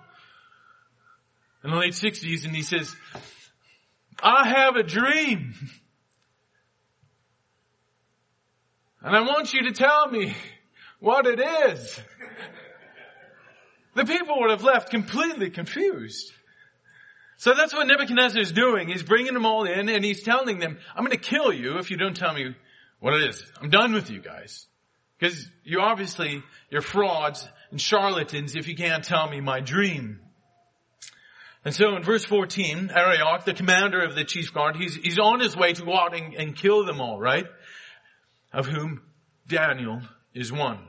in 1.64 1.72
the 1.72 1.78
late 1.78 1.94
60s 1.94 2.46
and 2.46 2.54
he 2.54 2.64
says, 2.64 2.94
I 4.22 4.48
have 4.48 4.76
a 4.76 4.84
dream. 4.84 5.54
And 9.02 9.16
I 9.16 9.22
want 9.22 9.54
you 9.54 9.64
to 9.64 9.72
tell 9.72 10.10
me 10.10 10.36
what 11.00 11.26
it 11.28 11.40
is. 11.40 12.00
The 13.96 14.06
people 14.06 14.40
would 14.40 14.50
have 14.50 14.64
left 14.64 14.90
completely 14.90 15.50
confused. 15.50 16.32
So 17.38 17.54
that's 17.54 17.74
what 17.74 17.88
Nebuchadnezzar 17.88 18.42
is 18.42 18.52
doing. 18.52 18.88
He's 18.90 19.04
bringing 19.04 19.34
them 19.34 19.46
all 19.46 19.66
in 19.66 19.88
and 19.88 20.04
he's 20.04 20.24
telling 20.24 20.60
them, 20.60 20.78
I'm 20.96 21.06
going 21.06 21.18
to 21.18 21.24
kill 21.24 21.54
you 21.54 21.78
if 21.78 21.92
you 21.92 21.98
don't 21.98 22.16
tell 22.16 22.34
me 22.34 22.56
what 23.00 23.14
it 23.14 23.30
is. 23.30 23.44
I'm 23.62 23.70
done 23.70 23.94
with 23.94 24.10
you 24.10 24.22
guys. 24.22 24.68
Because 25.20 25.48
you 25.64 25.80
obviously, 25.80 26.44
you're 26.70 26.82
frauds 26.82 27.48
and 27.72 27.80
charlatans 27.80 28.56
if 28.56 28.68
you 28.68 28.76
can't 28.76 29.04
tell 29.04 29.30
me 29.30 29.42
my 29.42 29.62
dream. 29.62 30.20
And 31.66 31.74
so 31.74 31.96
in 31.96 32.04
verse 32.04 32.26
14, 32.26 32.92
Arioch, 32.94 33.46
the 33.46 33.54
commander 33.54 34.02
of 34.04 34.16
the 34.16 34.26
chief 34.26 34.54
guard, 34.54 34.76
he's, 34.76 34.96
he's 34.96 35.20
on 35.20 35.40
his 35.40 35.56
way 35.56 35.74
to 35.74 35.86
go 35.86 35.96
out 35.96 36.16
and, 36.16 36.34
and 36.34 36.56
kill 36.56 36.86
them 36.86 37.00
all, 37.00 37.20
right? 37.20 37.46
Of 38.52 38.66
whom 38.66 39.02
Daniel 39.48 40.02
is 40.34 40.52
one. 40.52 40.80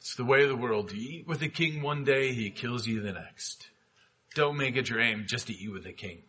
It's 0.00 0.16
the 0.16 0.24
way 0.24 0.42
of 0.42 0.48
the 0.48 0.56
world. 0.56 0.90
You 0.92 1.18
eat 1.18 1.28
with 1.28 1.40
the 1.40 1.48
king 1.48 1.82
one 1.82 2.04
day, 2.04 2.32
he 2.32 2.50
kills 2.50 2.86
you 2.86 3.02
the 3.02 3.12
next. 3.12 3.68
Don't 4.34 4.56
make 4.56 4.76
it 4.76 4.88
your 4.88 5.00
aim 5.00 5.26
just 5.28 5.48
to 5.48 5.52
eat 5.52 5.70
with 5.70 5.84
the 5.84 5.92
king. 5.92 6.22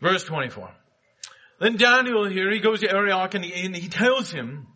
Verse 0.00 0.24
24. 0.24 0.70
Then 1.60 1.76
Daniel 1.76 2.24
here, 2.24 2.50
he 2.50 2.58
goes 2.58 2.80
to 2.80 2.90
Arioch 2.90 3.34
and 3.34 3.44
he, 3.44 3.66
and 3.66 3.76
he 3.76 3.88
tells 3.88 4.30
him, 4.30 4.66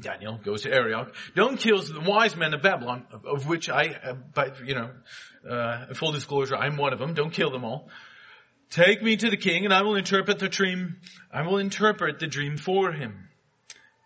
Daniel 0.00 0.40
goes 0.42 0.62
to 0.62 0.72
Arioch, 0.72 1.14
don't 1.36 1.58
kill 1.58 1.82
the 1.82 2.00
wise 2.00 2.34
men 2.34 2.54
of 2.54 2.62
Babylon, 2.62 3.06
of, 3.12 3.26
of 3.26 3.46
which 3.46 3.68
I, 3.68 3.94
uh, 4.02 4.14
by, 4.14 4.52
you 4.64 4.74
know, 4.74 4.90
uh, 5.48 5.92
full 5.94 6.12
disclosure, 6.12 6.56
I'm 6.56 6.78
one 6.78 6.94
of 6.94 6.98
them. 6.98 7.12
Don't 7.12 7.32
kill 7.32 7.50
them 7.50 7.64
all. 7.64 7.90
Take 8.70 9.02
me 9.02 9.16
to 9.16 9.28
the 9.28 9.36
king 9.36 9.66
and 9.66 9.74
I 9.74 9.82
will 9.82 9.96
interpret 9.96 10.38
the 10.38 10.48
dream, 10.48 10.96
I 11.30 11.42
will 11.42 11.58
interpret 11.58 12.18
the 12.18 12.26
dream 12.26 12.56
for 12.56 12.90
him. 12.90 13.27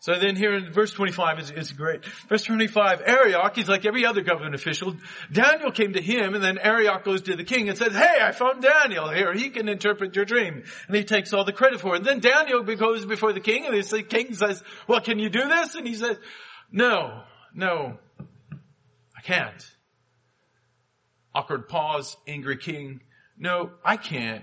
So 0.03 0.19
then 0.19 0.35
here 0.35 0.53
in 0.57 0.73
verse 0.73 0.91
25 0.91 1.39
is, 1.39 1.51
is 1.53 1.71
great. 1.71 2.05
Verse 2.29 2.43
25, 2.43 3.03
Arioch, 3.07 3.55
he's 3.55 3.69
like 3.69 3.87
every 3.87 4.05
other 4.05 4.23
government 4.23 4.57
official. 4.57 4.97
Daniel 5.31 5.71
came 5.71 5.93
to 5.93 6.03
him 6.03 6.35
and 6.35 6.43
then 6.43 6.59
Arioch 6.59 7.05
goes 7.05 7.23
to 7.23 7.37
the 7.37 7.45
king 7.45 7.69
and 7.69 7.79
says, 7.79 7.93
hey, 7.93 8.19
I 8.21 8.33
found 8.33 8.63
Daniel 8.63 9.09
here. 9.11 9.33
He 9.33 9.51
can 9.51 9.69
interpret 9.69 10.17
your 10.17 10.25
dream. 10.25 10.65
And 10.89 10.97
he 10.97 11.05
takes 11.05 11.33
all 11.33 11.45
the 11.45 11.53
credit 11.53 11.81
for 11.81 11.95
it. 11.95 11.99
And 11.99 12.05
then 12.05 12.19
Daniel 12.19 12.65
goes 12.65 13.07
before 13.07 13.33
the 13.33 13.39
king 13.39 13.65
and 13.65 13.81
the 13.81 14.03
king 14.03 14.35
says, 14.35 14.61
well, 14.89 15.01
can 15.01 15.21
you 15.21 15.31
do 15.31 15.47
this? 15.47 15.77
And 15.77 15.87
he 15.87 15.95
says, 15.95 16.19
no, 16.73 17.23
no, 17.55 17.97
I 19.17 19.21
can't. 19.23 19.71
Awkward 21.33 21.69
pause, 21.69 22.17
angry 22.27 22.57
king. 22.57 23.03
No, 23.39 23.71
I 23.85 23.99
can't, 23.99 24.43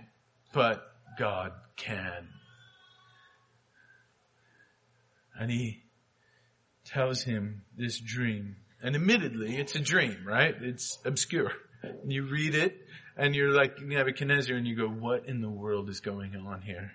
but 0.54 0.82
God 1.18 1.51
can. 1.75 2.30
And 5.39 5.50
he 5.50 5.84
tells 6.86 7.24
him 7.24 7.63
this 7.77 8.00
dream. 8.00 8.58
And 8.84 8.96
admittedly, 8.96 9.58
it's 9.58 9.75
a 9.75 9.79
dream, 9.79 10.17
right? 10.25 10.53
It's 10.62 11.00
obscure. 11.05 11.53
You 12.05 12.27
read 12.29 12.55
it 12.55 12.75
and 13.17 13.34
you're 13.34 13.51
like 13.51 13.81
Nebuchadnezzar 13.81 14.55
and 14.55 14.67
you 14.67 14.75
go, 14.75 14.88
what 14.88 15.25
in 15.27 15.41
the 15.41 15.50
world 15.50 15.89
is 15.89 16.01
going 16.01 16.36
on 16.36 16.62
here? 16.62 16.91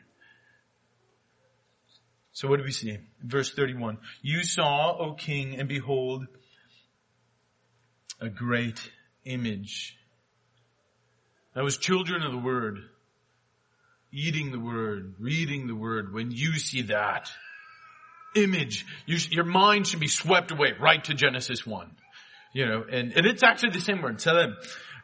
So 2.33 2.49
what 2.49 2.59
do 2.59 2.65
we 2.65 2.73
see? 2.73 2.99
Verse 3.23 3.53
31. 3.55 3.99
You 4.21 4.45
saw, 4.45 4.97
O 4.99 5.15
king, 5.15 5.59
and 5.59 5.69
behold, 5.69 6.27
a 8.21 8.29
great 8.29 8.91
image. 9.25 9.97
That 11.55 11.65
was 11.65 11.79
children 11.79 12.23
of 12.23 12.33
the 12.33 12.39
word, 12.39 12.79
eating 14.13 14.51
the 14.51 14.59
word, 14.59 15.15
reading 15.21 15.67
the 15.69 15.77
word. 15.77 16.13
When 16.13 16.33
you 16.33 16.55
see 16.55 16.83
that, 16.83 17.31
image. 18.35 18.87
You, 19.07 19.19
your 19.31 19.45
mind 19.45 19.87
should 19.87 20.01
be 20.01 20.09
swept 20.09 20.51
away 20.51 20.73
right 20.79 21.03
to 21.05 21.15
Genesis 21.15 21.67
1. 21.67 21.91
You 22.53 22.67
know, 22.67 22.85
and, 22.91 23.13
and 23.13 23.27
it's 23.27 23.43
actually 23.43 23.71
the 23.71 23.81
same 23.81 24.01
word, 24.01 24.19
Tselem. 24.19 24.55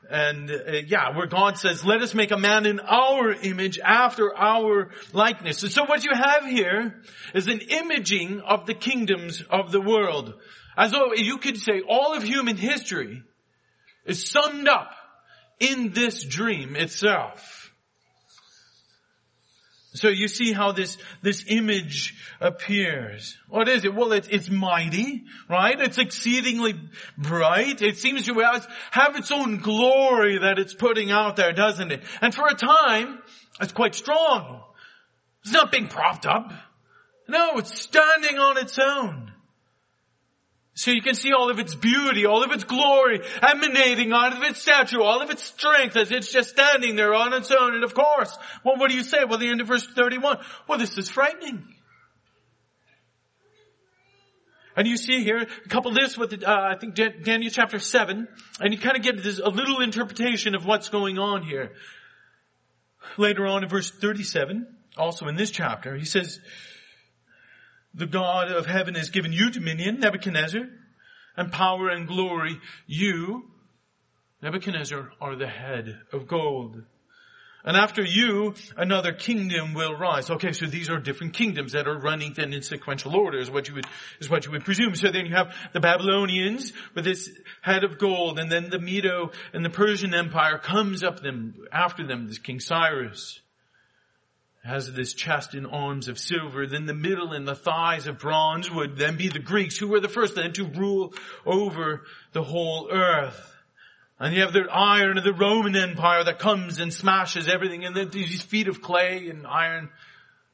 And 0.08 0.50
uh, 0.50 0.72
yeah, 0.86 1.16
where 1.16 1.26
God 1.26 1.56
says, 1.56 1.84
let 1.84 2.02
us 2.02 2.14
make 2.14 2.32
a 2.32 2.38
man 2.38 2.66
in 2.66 2.80
our 2.80 3.32
image 3.32 3.78
after 3.78 4.36
our 4.36 4.90
likeness. 5.12 5.62
And 5.62 5.70
so 5.70 5.84
what 5.84 6.04
you 6.04 6.10
have 6.12 6.44
here 6.44 7.00
is 7.34 7.46
an 7.46 7.60
imaging 7.60 8.40
of 8.40 8.66
the 8.66 8.74
kingdoms 8.74 9.42
of 9.50 9.70
the 9.70 9.80
world. 9.80 10.34
As 10.76 10.92
though 10.92 11.12
you 11.14 11.38
could 11.38 11.58
say 11.58 11.82
all 11.88 12.14
of 12.14 12.22
human 12.22 12.56
history 12.56 13.22
is 14.04 14.28
summed 14.28 14.66
up 14.66 14.92
in 15.60 15.92
this 15.92 16.24
dream 16.24 16.74
itself. 16.74 17.59
So 19.92 20.08
you 20.08 20.28
see 20.28 20.52
how 20.52 20.70
this, 20.70 20.98
this 21.20 21.44
image 21.48 22.14
appears. 22.40 23.36
What 23.48 23.68
is 23.68 23.84
it? 23.84 23.92
Well, 23.92 24.12
it's, 24.12 24.28
it's 24.28 24.48
mighty, 24.48 25.24
right? 25.48 25.80
It's 25.80 25.98
exceedingly 25.98 26.80
bright. 27.18 27.82
It 27.82 27.96
seems 27.96 28.26
to 28.26 28.34
have 28.92 29.16
its 29.16 29.32
own 29.32 29.58
glory 29.58 30.38
that 30.38 30.60
it's 30.60 30.74
putting 30.74 31.10
out 31.10 31.34
there, 31.34 31.52
doesn't 31.52 31.90
it? 31.90 32.02
And 32.20 32.32
for 32.32 32.46
a 32.46 32.54
time, 32.54 33.18
it's 33.60 33.72
quite 33.72 33.96
strong. 33.96 34.62
It's 35.42 35.52
not 35.52 35.72
being 35.72 35.88
propped 35.88 36.24
up. 36.24 36.52
No, 37.28 37.58
it's 37.58 37.80
standing 37.80 38.38
on 38.38 38.58
its 38.58 38.78
own. 38.78 39.29
So 40.80 40.92
you 40.92 41.02
can 41.02 41.14
see 41.14 41.34
all 41.34 41.50
of 41.50 41.58
its 41.58 41.74
beauty, 41.74 42.24
all 42.24 42.42
of 42.42 42.52
its 42.52 42.64
glory 42.64 43.20
emanating 43.42 44.12
out 44.12 44.34
of 44.34 44.42
its 44.42 44.62
statue, 44.62 45.02
all 45.02 45.20
of 45.20 45.28
its 45.28 45.42
strength 45.42 45.94
as 45.94 46.10
it's 46.10 46.32
just 46.32 46.48
standing 46.48 46.96
there 46.96 47.12
on 47.12 47.34
its 47.34 47.50
own. 47.50 47.74
And 47.74 47.84
of 47.84 47.92
course, 47.92 48.34
well, 48.64 48.78
what 48.78 48.88
do 48.90 48.96
you 48.96 49.02
say? 49.02 49.26
Well, 49.28 49.36
the 49.36 49.50
end 49.50 49.60
of 49.60 49.66
verse 49.66 49.86
31. 49.86 50.38
Well, 50.66 50.78
this 50.78 50.96
is 50.96 51.10
frightening. 51.10 51.66
And 54.74 54.88
you 54.88 54.96
see 54.96 55.22
here, 55.22 55.46
couple 55.68 55.92
this 55.92 56.16
with, 56.16 56.42
uh, 56.42 56.46
I 56.48 56.76
think 56.76 56.94
Daniel 56.94 57.50
chapter 57.50 57.78
7, 57.78 58.26
and 58.60 58.72
you 58.72 58.80
kind 58.80 58.96
of 58.96 59.02
get 59.02 59.22
this, 59.22 59.38
a 59.38 59.50
little 59.50 59.82
interpretation 59.82 60.54
of 60.54 60.64
what's 60.64 60.88
going 60.88 61.18
on 61.18 61.42
here. 61.42 61.72
Later 63.18 63.46
on 63.46 63.64
in 63.64 63.68
verse 63.68 63.90
37, 63.90 64.66
also 64.96 65.26
in 65.26 65.36
this 65.36 65.50
chapter, 65.50 65.94
he 65.94 66.06
says, 66.06 66.40
the 67.94 68.06
God 68.06 68.50
of 68.50 68.66
heaven 68.66 68.94
has 68.94 69.10
given 69.10 69.32
you 69.32 69.50
dominion, 69.50 70.00
Nebuchadnezzar, 70.00 70.62
and 71.36 71.52
power 71.52 71.88
and 71.88 72.06
glory. 72.06 72.58
You 72.86 73.50
Nebuchadnezzar 74.42 75.10
are 75.20 75.36
the 75.36 75.46
head 75.46 76.00
of 76.12 76.26
gold. 76.26 76.82
And 77.62 77.76
after 77.76 78.02
you, 78.02 78.54
another 78.78 79.12
kingdom 79.12 79.74
will 79.74 79.94
rise. 79.94 80.30
Okay, 80.30 80.52
so 80.52 80.64
these 80.64 80.88
are 80.88 80.98
different 80.98 81.34
kingdoms 81.34 81.72
that 81.72 81.86
are 81.86 81.98
running 81.98 82.32
then 82.34 82.54
in 82.54 82.62
sequential 82.62 83.14
order 83.14 83.38
is 83.38 83.50
what 83.50 83.68
you 83.68 83.74
would, 83.74 83.84
is 84.18 84.30
what 84.30 84.46
you 84.46 84.52
would 84.52 84.64
presume. 84.64 84.94
So 84.94 85.10
then 85.10 85.26
you 85.26 85.34
have 85.34 85.54
the 85.74 85.80
Babylonians 85.80 86.72
with 86.94 87.04
this 87.04 87.28
head 87.60 87.84
of 87.84 87.98
gold 87.98 88.38
and 88.38 88.50
then 88.50 88.70
the 88.70 88.78
Medo 88.78 89.32
and 89.52 89.62
the 89.62 89.68
Persian 89.68 90.14
Empire 90.14 90.56
comes 90.56 91.02
up 91.04 91.20
them, 91.20 91.54
after 91.70 92.06
them, 92.06 92.28
this 92.28 92.38
King 92.38 92.60
Cyrus 92.60 93.40
has 94.62 94.92
this 94.92 95.14
chest 95.14 95.54
and 95.54 95.66
arms 95.66 96.08
of 96.08 96.18
silver. 96.18 96.66
Then 96.66 96.86
the 96.86 96.94
middle 96.94 97.32
and 97.32 97.48
the 97.48 97.54
thighs 97.54 98.06
of 98.06 98.18
bronze 98.18 98.70
would 98.70 98.96
then 98.96 99.16
be 99.16 99.28
the 99.28 99.38
Greeks 99.38 99.78
who 99.78 99.88
were 99.88 100.00
the 100.00 100.08
first 100.08 100.34
then 100.34 100.52
to 100.54 100.64
rule 100.64 101.14
over 101.46 102.02
the 102.32 102.42
whole 102.42 102.90
earth. 102.92 103.46
And 104.18 104.34
you 104.34 104.42
have 104.42 104.52
the 104.52 104.66
iron 104.70 105.16
of 105.16 105.24
the 105.24 105.32
Roman 105.32 105.74
Empire 105.74 106.22
that 106.24 106.38
comes 106.38 106.78
and 106.78 106.92
smashes 106.92 107.48
everything 107.48 107.86
and 107.86 107.96
then 107.96 108.10
these 108.10 108.42
feet 108.42 108.68
of 108.68 108.82
clay 108.82 109.28
and 109.30 109.46
iron. 109.46 109.88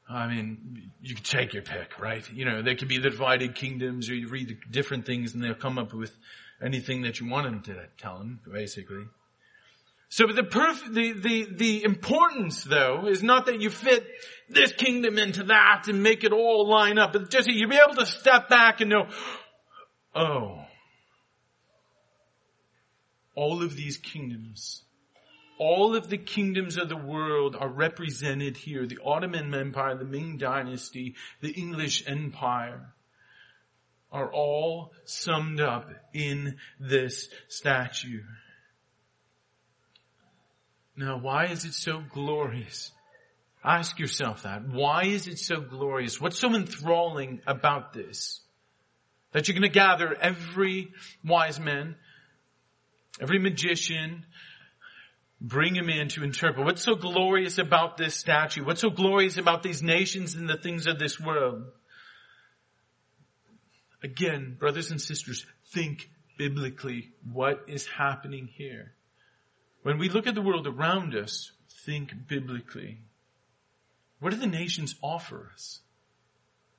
I 0.09 0.27
mean, 0.33 0.91
you 1.01 1.15
can 1.15 1.23
take 1.25 1.53
your 1.53 1.63
pick, 1.63 1.99
right? 1.99 2.23
You 2.31 2.45
know, 2.45 2.61
they 2.61 2.75
could 2.75 2.87
be 2.87 2.97
the 2.97 3.09
divided 3.09 3.55
kingdoms 3.55 4.09
or 4.09 4.15
you 4.15 4.29
read 4.29 4.57
different 4.71 5.05
things 5.05 5.33
and 5.33 5.43
they'll 5.43 5.53
come 5.53 5.77
up 5.77 5.93
with 5.93 6.17
anything 6.63 7.01
that 7.01 7.19
you 7.19 7.29
want 7.29 7.43
them 7.43 7.61
to 7.63 7.87
tell 7.97 8.17
them, 8.19 8.39
basically. 8.49 9.03
So 10.09 10.27
the 10.27 10.43
perf- 10.43 10.93
the, 10.93 11.13
the, 11.13 11.47
the 11.55 11.83
importance 11.83 12.63
though 12.63 13.07
is 13.07 13.21
not 13.21 13.45
that 13.47 13.61
you 13.61 13.69
fit 13.69 14.05
this 14.49 14.71
kingdom 14.71 15.17
into 15.17 15.43
that 15.43 15.87
and 15.87 16.01
make 16.01 16.23
it 16.23 16.31
all 16.31 16.67
line 16.67 16.97
up, 16.97 17.13
but 17.13 17.29
just 17.29 17.49
you 17.49 17.67
be 17.67 17.77
able 17.77 17.95
to 17.95 18.05
step 18.05 18.47
back 18.47 18.79
and 18.79 18.89
know, 18.89 19.07
oh, 20.15 20.61
all 23.35 23.61
of 23.61 23.75
these 23.75 23.97
kingdoms, 23.97 24.83
all 25.59 25.95
of 25.95 26.09
the 26.09 26.17
kingdoms 26.17 26.77
of 26.77 26.87
the 26.87 26.97
world 26.97 27.55
are 27.59 27.69
represented 27.69 28.55
here. 28.55 28.87
The 28.87 28.99
Ottoman 29.03 29.53
Empire, 29.53 29.97
the 29.97 30.05
Ming 30.05 30.37
Dynasty, 30.37 31.15
the 31.41 31.51
English 31.51 32.03
Empire 32.07 32.93
are 34.11 34.31
all 34.31 34.93
summed 35.03 35.59
up 35.59 35.89
in 36.13 36.57
this 36.79 37.27
statue. 37.49 38.21
Now, 40.97 41.19
why 41.19 41.45
is 41.45 41.63
it 41.63 41.75
so 41.75 42.01
glorious? 42.11 42.91
Ask 43.63 43.99
yourself 43.99 44.43
that. 44.43 44.67
Why 44.67 45.03
is 45.03 45.27
it 45.27 45.37
so 45.37 45.61
glorious? 45.61 46.19
What's 46.19 46.39
so 46.39 46.53
enthralling 46.55 47.41
about 47.45 47.93
this? 47.93 48.41
That 49.31 49.47
you're 49.47 49.53
going 49.53 49.69
to 49.71 49.79
gather 49.79 50.15
every 50.19 50.91
wise 51.23 51.59
man, 51.59 51.95
every 53.21 53.37
magician, 53.37 54.25
bring 55.39 55.75
him 55.75 55.89
in 55.89 56.07
to 56.09 56.23
interpret. 56.23 56.65
What's 56.65 56.81
so 56.81 56.95
glorious 56.95 57.59
about 57.59 57.97
this 57.97 58.15
statue? 58.15 58.65
What's 58.65 58.81
so 58.81 58.89
glorious 58.89 59.37
about 59.37 59.61
these 59.61 59.83
nations 59.83 60.33
and 60.33 60.49
the 60.49 60.57
things 60.57 60.87
of 60.87 60.97
this 60.97 61.19
world? 61.19 61.65
Again, 64.01 64.55
brothers 64.59 64.89
and 64.89 64.99
sisters, 64.99 65.45
think 65.73 66.09
biblically 66.39 67.09
what 67.31 67.65
is 67.67 67.85
happening 67.85 68.47
here. 68.51 68.93
When 69.87 69.99
we 69.99 70.09
look 70.09 70.27
at 70.27 70.35
the 70.35 70.41
world 70.41 70.67
around 70.67 71.15
us, 71.15 71.53
think 71.85 72.11
biblically. 72.27 72.97
What 74.19 74.31
do 74.31 74.35
the 74.35 74.45
nations 74.45 74.95
offer 75.01 75.49
us? 75.53 75.79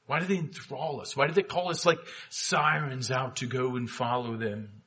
Why 0.04 0.18
do 0.20 0.26
they 0.26 0.36
enthrall 0.36 1.00
us? 1.00 1.16
Why 1.16 1.26
do 1.26 1.32
they 1.32 1.42
call 1.42 1.70
us 1.70 1.86
like 1.86 2.00
sirens 2.28 3.10
out 3.10 3.36
to 3.36 3.46
go 3.46 3.76
and 3.76 3.88
follow 3.88 4.36
them? 4.36 4.82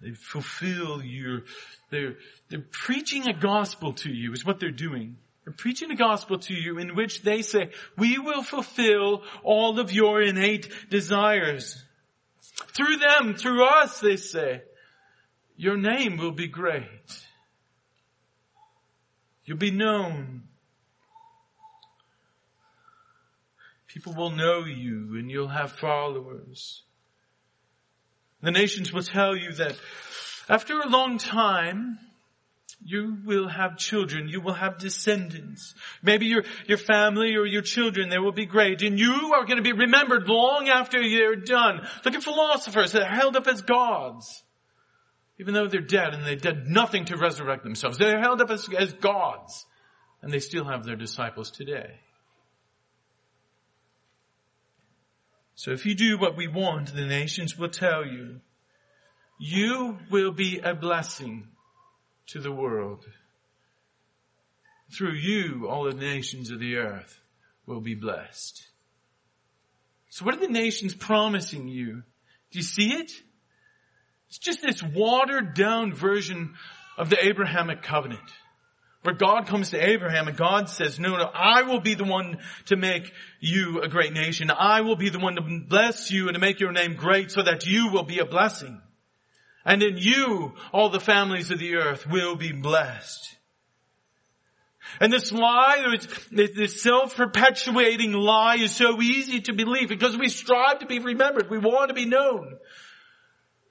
They 0.00 0.12
fulfill 0.12 1.02
your, 1.02 1.42
they're, 1.90 2.18
they're 2.50 2.64
preaching 2.70 3.26
a 3.26 3.32
gospel 3.32 3.94
to 3.94 4.12
you 4.12 4.32
is 4.32 4.46
what 4.46 4.60
they're 4.60 4.70
doing. 4.70 5.16
They're 5.42 5.54
preaching 5.54 5.90
a 5.90 5.96
gospel 5.96 6.38
to 6.38 6.54
you 6.54 6.78
in 6.78 6.94
which 6.94 7.22
they 7.22 7.42
say, 7.42 7.70
we 7.98 8.20
will 8.20 8.44
fulfill 8.44 9.24
all 9.42 9.80
of 9.80 9.92
your 9.92 10.22
innate 10.22 10.72
desires. 10.88 11.82
Through 12.76 12.98
them, 12.98 13.34
through 13.34 13.64
us, 13.64 13.98
they 13.98 14.18
say, 14.18 14.62
your 15.56 15.76
name 15.76 16.16
will 16.16 16.32
be 16.32 16.48
great. 16.48 17.26
You'll 19.44 19.58
be 19.58 19.70
known. 19.70 20.42
People 23.88 24.14
will 24.14 24.30
know 24.30 24.64
you 24.64 25.16
and 25.16 25.30
you'll 25.30 25.48
have 25.48 25.72
followers. 25.72 26.82
The 28.42 28.50
nations 28.50 28.92
will 28.92 29.02
tell 29.02 29.36
you 29.36 29.52
that 29.52 29.76
after 30.48 30.80
a 30.80 30.88
long 30.88 31.18
time, 31.18 31.98
you 32.84 33.16
will 33.24 33.48
have 33.48 33.78
children, 33.78 34.28
you 34.28 34.40
will 34.42 34.52
have 34.52 34.78
descendants. 34.78 35.74
Maybe 36.02 36.26
your, 36.26 36.44
your 36.66 36.76
family 36.76 37.36
or 37.36 37.46
your 37.46 37.62
children, 37.62 38.10
they 38.10 38.18
will 38.18 38.32
be 38.32 38.44
great, 38.44 38.82
and 38.82 38.98
you 38.98 39.32
are 39.34 39.46
going 39.46 39.56
to 39.56 39.62
be 39.62 39.72
remembered 39.72 40.28
long 40.28 40.68
after 40.68 41.00
you're 41.00 41.36
done. 41.36 41.86
Look 42.04 42.14
at 42.14 42.22
philosophers 42.22 42.92
that 42.92 43.02
are 43.02 43.16
held 43.16 43.36
up 43.36 43.46
as 43.46 43.62
gods. 43.62 44.43
Even 45.38 45.54
though 45.54 45.66
they're 45.66 45.80
dead 45.80 46.14
and 46.14 46.24
they 46.24 46.36
did 46.36 46.68
nothing 46.68 47.06
to 47.06 47.16
resurrect 47.16 47.64
themselves. 47.64 47.98
They're 47.98 48.20
held 48.20 48.40
up 48.40 48.50
as, 48.50 48.68
as 48.76 48.92
gods. 48.92 49.66
And 50.22 50.32
they 50.32 50.38
still 50.38 50.64
have 50.64 50.84
their 50.84 50.96
disciples 50.96 51.50
today. 51.50 52.00
So 55.54 55.72
if 55.72 55.86
you 55.86 55.94
do 55.94 56.18
what 56.18 56.36
we 56.36 56.48
want, 56.48 56.94
the 56.94 57.06
nations 57.06 57.58
will 57.58 57.68
tell 57.68 58.04
you, 58.04 58.40
you 59.38 59.98
will 60.10 60.32
be 60.32 60.60
a 60.60 60.74
blessing 60.74 61.48
to 62.28 62.40
the 62.40 62.52
world. 62.52 63.04
Through 64.96 65.14
you, 65.14 65.68
all 65.68 65.84
the 65.84 65.92
nations 65.92 66.50
of 66.50 66.60
the 66.60 66.76
earth 66.76 67.20
will 67.66 67.80
be 67.80 67.94
blessed. 67.94 68.66
So 70.10 70.24
what 70.24 70.34
are 70.34 70.40
the 70.40 70.48
nations 70.48 70.94
promising 70.94 71.68
you? 71.68 72.02
Do 72.50 72.58
you 72.58 72.62
see 72.62 72.92
it? 72.92 73.10
It's 74.28 74.38
just 74.38 74.62
this 74.62 74.82
watered 74.82 75.54
down 75.54 75.92
version 75.92 76.54
of 76.98 77.10
the 77.10 77.24
Abrahamic 77.24 77.82
covenant 77.82 78.22
where 79.04 79.14
God 79.14 79.46
comes 79.46 79.70
to 79.70 79.86
Abraham 79.86 80.28
and 80.28 80.36
God 80.36 80.70
says, 80.70 80.98
no, 80.98 81.16
no, 81.16 81.24
I 81.24 81.62
will 81.62 81.80
be 81.80 81.94
the 81.94 82.04
one 82.04 82.38
to 82.66 82.76
make 82.76 83.12
you 83.38 83.82
a 83.82 83.88
great 83.88 84.14
nation. 84.14 84.50
I 84.50 84.80
will 84.80 84.96
be 84.96 85.10
the 85.10 85.18
one 85.18 85.36
to 85.36 85.42
bless 85.68 86.10
you 86.10 86.28
and 86.28 86.34
to 86.34 86.40
make 86.40 86.58
your 86.58 86.72
name 86.72 86.96
great 86.96 87.30
so 87.30 87.42
that 87.42 87.66
you 87.66 87.90
will 87.90 88.04
be 88.04 88.20
a 88.20 88.24
blessing. 88.24 88.80
And 89.62 89.82
in 89.82 89.98
you, 89.98 90.54
all 90.72 90.88
the 90.88 91.00
families 91.00 91.50
of 91.50 91.58
the 91.58 91.76
earth 91.76 92.06
will 92.06 92.36
be 92.36 92.52
blessed. 92.52 93.36
And 95.00 95.12
this 95.12 95.32
lie, 95.32 95.98
this 96.30 96.82
self-perpetuating 96.82 98.12
lie 98.12 98.56
is 98.56 98.74
so 98.74 99.02
easy 99.02 99.40
to 99.42 99.52
believe 99.52 99.90
because 99.90 100.16
we 100.16 100.30
strive 100.30 100.78
to 100.78 100.86
be 100.86 100.98
remembered. 100.98 101.50
We 101.50 101.58
want 101.58 101.88
to 101.88 101.94
be 101.94 102.06
known. 102.06 102.56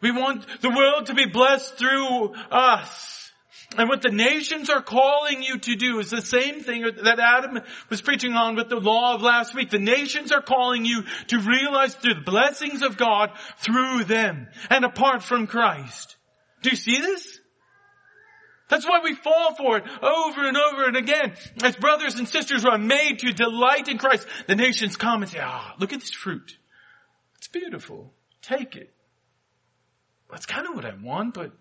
We 0.03 0.11
want 0.11 0.45
the 0.61 0.69
world 0.69 1.05
to 1.05 1.13
be 1.13 1.25
blessed 1.25 1.77
through 1.77 2.33
us. 2.51 3.31
And 3.77 3.87
what 3.87 4.01
the 4.01 4.11
nations 4.11 4.69
are 4.69 4.81
calling 4.81 5.41
you 5.41 5.57
to 5.57 5.75
do 5.75 5.99
is 5.99 6.11
the 6.11 6.21
same 6.21 6.61
thing 6.61 6.83
that 6.83 7.19
Adam 7.19 7.59
was 7.89 8.01
preaching 8.01 8.33
on 8.33 8.55
with 8.55 8.69
the 8.69 8.75
law 8.75 9.15
of 9.15 9.21
last 9.21 9.55
week. 9.55 9.69
The 9.69 9.79
nations 9.79 10.33
are 10.33 10.41
calling 10.41 10.83
you 10.83 11.03
to 11.27 11.39
realize 11.39 11.95
through 11.95 12.15
the 12.15 12.21
blessings 12.21 12.83
of 12.83 12.97
God 12.97 13.31
through 13.59 14.03
them 14.03 14.47
and 14.69 14.83
apart 14.83 15.23
from 15.23 15.47
Christ. 15.47 16.17
Do 16.61 16.69
you 16.69 16.75
see 16.75 16.99
this? 16.99 17.39
That's 18.67 18.85
why 18.85 18.99
we 19.03 19.15
fall 19.15 19.55
for 19.55 19.77
it 19.77 19.85
over 20.01 20.47
and 20.47 20.57
over 20.57 20.85
and 20.85 20.97
again. 20.97 21.33
As 21.63 21.77
brothers 21.77 22.15
and 22.15 22.27
sisters 22.27 22.63
who 22.63 22.69
are 22.69 22.77
made 22.77 23.19
to 23.19 23.31
delight 23.31 23.87
in 23.87 23.97
Christ, 23.97 24.27
the 24.47 24.55
nations 24.55 24.97
come 24.97 25.23
and 25.23 25.31
say, 25.31 25.39
ah, 25.41 25.75
look 25.79 25.93
at 25.93 26.01
this 26.01 26.11
fruit. 26.11 26.57
It's 27.37 27.47
beautiful. 27.47 28.13
Take 28.41 28.75
it. 28.75 28.92
That's 30.33 30.45
kind 30.45 30.67
of 30.67 30.75
what 30.75 30.85
I 30.85 30.93
want, 31.01 31.35
but 31.35 31.51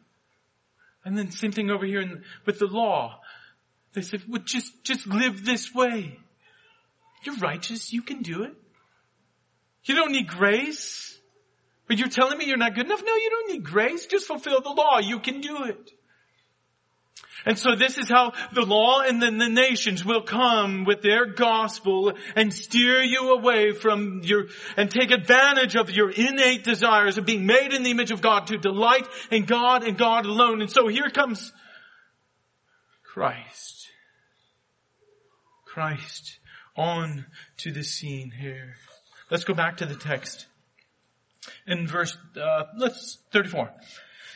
and 1.04 1.16
then 1.16 1.30
same 1.30 1.52
thing 1.52 1.70
over 1.70 1.84
here 1.84 2.00
in, 2.00 2.22
with 2.46 2.58
the 2.58 2.66
law. 2.66 3.20
They 3.92 4.02
said, 4.02 4.22
well, 4.28 4.42
just, 4.44 4.84
just 4.84 5.06
live 5.06 5.44
this 5.44 5.74
way. 5.74 6.18
You're 7.24 7.36
righteous. 7.36 7.92
You 7.92 8.02
can 8.02 8.22
do 8.22 8.44
it. 8.44 8.54
You 9.84 9.94
don't 9.94 10.12
need 10.12 10.28
grace. 10.28 11.18
But 11.88 11.98
you're 11.98 12.08
telling 12.08 12.38
me 12.38 12.46
you're 12.46 12.56
not 12.56 12.74
good 12.74 12.86
enough? 12.86 13.02
No, 13.04 13.14
you 13.14 13.30
don't 13.30 13.52
need 13.52 13.64
grace. 13.64 14.06
Just 14.06 14.26
fulfill 14.26 14.60
the 14.60 14.70
law. 14.70 14.98
You 15.00 15.18
can 15.18 15.40
do 15.40 15.64
it. 15.64 15.90
And 17.44 17.58
so 17.58 17.74
this 17.74 17.98
is 17.98 18.08
how 18.08 18.32
the 18.52 18.64
law 18.64 19.00
and 19.00 19.20
then 19.20 19.38
the 19.38 19.48
nations 19.48 20.04
will 20.04 20.22
come 20.22 20.84
with 20.84 21.02
their 21.02 21.26
gospel 21.26 22.12
and 22.36 22.52
steer 22.52 23.02
you 23.02 23.32
away 23.32 23.72
from 23.72 24.20
your, 24.22 24.46
and 24.76 24.90
take 24.90 25.10
advantage 25.10 25.74
of 25.74 25.90
your 25.90 26.10
innate 26.10 26.62
desires 26.62 27.18
of 27.18 27.26
being 27.26 27.46
made 27.46 27.72
in 27.72 27.82
the 27.82 27.90
image 27.90 28.12
of 28.12 28.20
God 28.20 28.46
to 28.46 28.58
delight 28.58 29.06
in 29.30 29.44
God 29.44 29.82
and 29.82 29.98
God 29.98 30.24
alone. 30.24 30.60
And 30.60 30.70
so 30.70 30.86
here 30.86 31.10
comes 31.10 31.52
Christ. 33.02 33.88
Christ 35.66 36.38
on 36.76 37.26
to 37.58 37.72
the 37.72 37.82
scene 37.82 38.30
here. 38.30 38.76
Let's 39.30 39.44
go 39.44 39.54
back 39.54 39.78
to 39.78 39.86
the 39.86 39.96
text 39.96 40.46
in 41.66 41.86
verse, 41.86 42.16
uh, 42.40 42.64
let's, 42.76 43.18
34. 43.32 43.70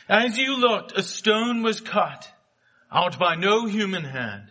As 0.09 0.37
you 0.37 0.57
looked, 0.57 0.97
a 0.97 1.03
stone 1.03 1.63
was 1.63 1.81
cut 1.81 2.31
out 2.91 3.19
by 3.19 3.35
no 3.35 3.65
human 3.65 4.03
hand 4.03 4.47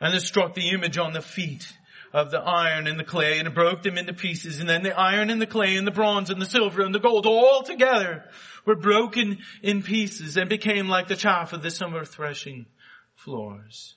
and 0.00 0.14
it 0.14 0.20
struck 0.20 0.54
the 0.54 0.70
image 0.70 0.98
on 0.98 1.12
the 1.12 1.22
feet 1.22 1.72
of 2.12 2.30
the 2.30 2.40
iron 2.40 2.86
and 2.86 2.98
the 2.98 3.04
clay 3.04 3.38
and 3.38 3.46
it 3.46 3.54
broke 3.54 3.82
them 3.82 3.98
into 3.98 4.12
pieces 4.12 4.60
and 4.60 4.68
then 4.68 4.82
the 4.82 4.98
iron 4.98 5.30
and 5.30 5.40
the 5.40 5.46
clay 5.46 5.76
and 5.76 5.86
the 5.86 5.92
bronze 5.92 6.30
and 6.30 6.40
the 6.40 6.46
silver 6.46 6.82
and 6.82 6.94
the 6.94 6.98
gold 6.98 7.26
all 7.26 7.62
together 7.62 8.24
were 8.64 8.76
broken 8.76 9.38
in 9.62 9.82
pieces 9.82 10.36
and 10.36 10.48
became 10.48 10.88
like 10.88 11.08
the 11.08 11.16
chaff 11.16 11.52
of 11.52 11.62
the 11.62 11.70
summer 11.70 12.04
threshing 12.04 12.66
floors. 13.14 13.94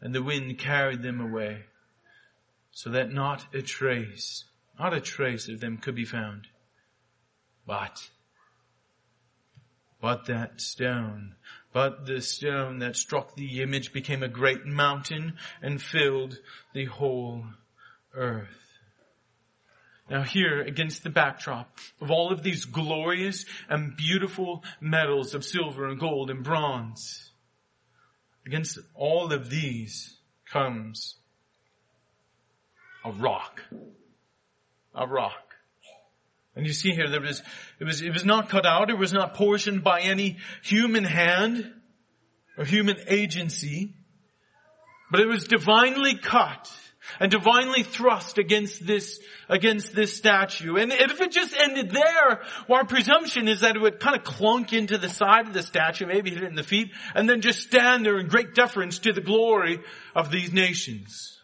And 0.00 0.14
the 0.14 0.22
wind 0.22 0.58
carried 0.58 1.02
them 1.02 1.20
away 1.20 1.64
so 2.72 2.90
that 2.90 3.12
not 3.12 3.46
a 3.54 3.62
trace, 3.62 4.44
not 4.78 4.94
a 4.94 5.00
trace 5.00 5.48
of 5.48 5.60
them 5.60 5.78
could 5.78 5.94
be 5.94 6.04
found. 6.04 6.48
But, 7.66 8.10
but 10.00 10.26
that 10.26 10.60
stone 10.60 11.36
but 11.72 12.06
the 12.06 12.20
stone 12.20 12.78
that 12.80 12.96
struck 12.96 13.34
the 13.34 13.62
image 13.62 13.92
became 13.92 14.22
a 14.22 14.28
great 14.28 14.66
mountain 14.66 15.34
and 15.60 15.80
filled 15.80 16.38
the 16.74 16.84
whole 16.84 17.44
earth. 18.14 18.48
Now 20.10 20.22
here, 20.22 20.60
against 20.60 21.04
the 21.04 21.10
backdrop 21.10 21.78
of 22.00 22.10
all 22.10 22.32
of 22.32 22.42
these 22.42 22.64
glorious 22.66 23.46
and 23.68 23.96
beautiful 23.96 24.62
metals 24.80 25.34
of 25.34 25.44
silver 25.44 25.86
and 25.88 25.98
gold 25.98 26.28
and 26.28 26.44
bronze, 26.44 27.30
against 28.44 28.78
all 28.94 29.32
of 29.32 29.48
these 29.48 30.16
comes 30.50 31.16
a 33.04 33.10
rock. 33.12 33.62
A 34.94 35.06
rock. 35.06 35.51
And 36.54 36.66
you 36.66 36.72
see 36.72 36.92
here, 36.92 37.08
there 37.08 37.20
was, 37.20 37.42
it 37.80 37.84
was, 37.84 38.02
it 38.02 38.12
was 38.12 38.24
not 38.24 38.50
cut 38.50 38.66
out, 38.66 38.90
it 38.90 38.98
was 38.98 39.12
not 39.12 39.34
portioned 39.34 39.82
by 39.82 40.00
any 40.00 40.38
human 40.62 41.04
hand 41.04 41.72
or 42.58 42.64
human 42.64 42.96
agency, 43.06 43.94
but 45.10 45.20
it 45.20 45.26
was 45.26 45.44
divinely 45.44 46.16
cut 46.16 46.70
and 47.18 47.30
divinely 47.30 47.82
thrust 47.82 48.38
against 48.38 48.86
this, 48.86 49.18
against 49.48 49.94
this 49.94 50.16
statue. 50.16 50.76
And 50.76 50.92
if 50.92 51.20
it 51.20 51.32
just 51.32 51.54
ended 51.56 51.90
there, 51.90 52.42
well, 52.68 52.80
our 52.80 52.86
presumption 52.86 53.48
is 53.48 53.60
that 53.60 53.74
it 53.74 53.82
would 53.82 53.98
kind 53.98 54.16
of 54.16 54.24
clunk 54.24 54.72
into 54.72 54.98
the 54.98 55.08
side 55.08 55.46
of 55.46 55.54
the 55.54 55.62
statue, 55.62 56.06
maybe 56.06 56.30
hit 56.30 56.42
it 56.42 56.48
in 56.48 56.54
the 56.54 56.62
feet, 56.62 56.92
and 57.14 57.28
then 57.28 57.40
just 57.40 57.60
stand 57.60 58.04
there 58.04 58.18
in 58.18 58.28
great 58.28 58.54
deference 58.54 59.00
to 59.00 59.12
the 59.12 59.20
glory 59.20 59.80
of 60.14 60.30
these 60.30 60.52
nations. 60.52 61.38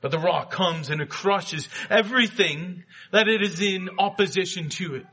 But 0.00 0.10
the 0.10 0.18
rock 0.18 0.50
comes 0.50 0.88
and 0.88 1.00
it 1.00 1.08
crushes 1.08 1.68
everything 1.90 2.84
that 3.12 3.28
it 3.28 3.42
is 3.42 3.60
in 3.60 3.90
opposition 3.98 4.70
to 4.70 4.94
it. 4.96 5.06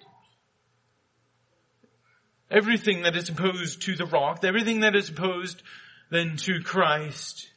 Everything 2.49 3.01
that 3.01 3.15
is 3.15 3.27
opposed 3.29 3.81
to 3.83 3.95
the 3.95 4.05
rock, 4.05 4.43
everything 4.43 4.81
that 4.81 4.95
is 4.95 5.09
opposed 5.09 5.61
then 6.09 6.37
to 6.37 6.61
Christ 6.63 7.47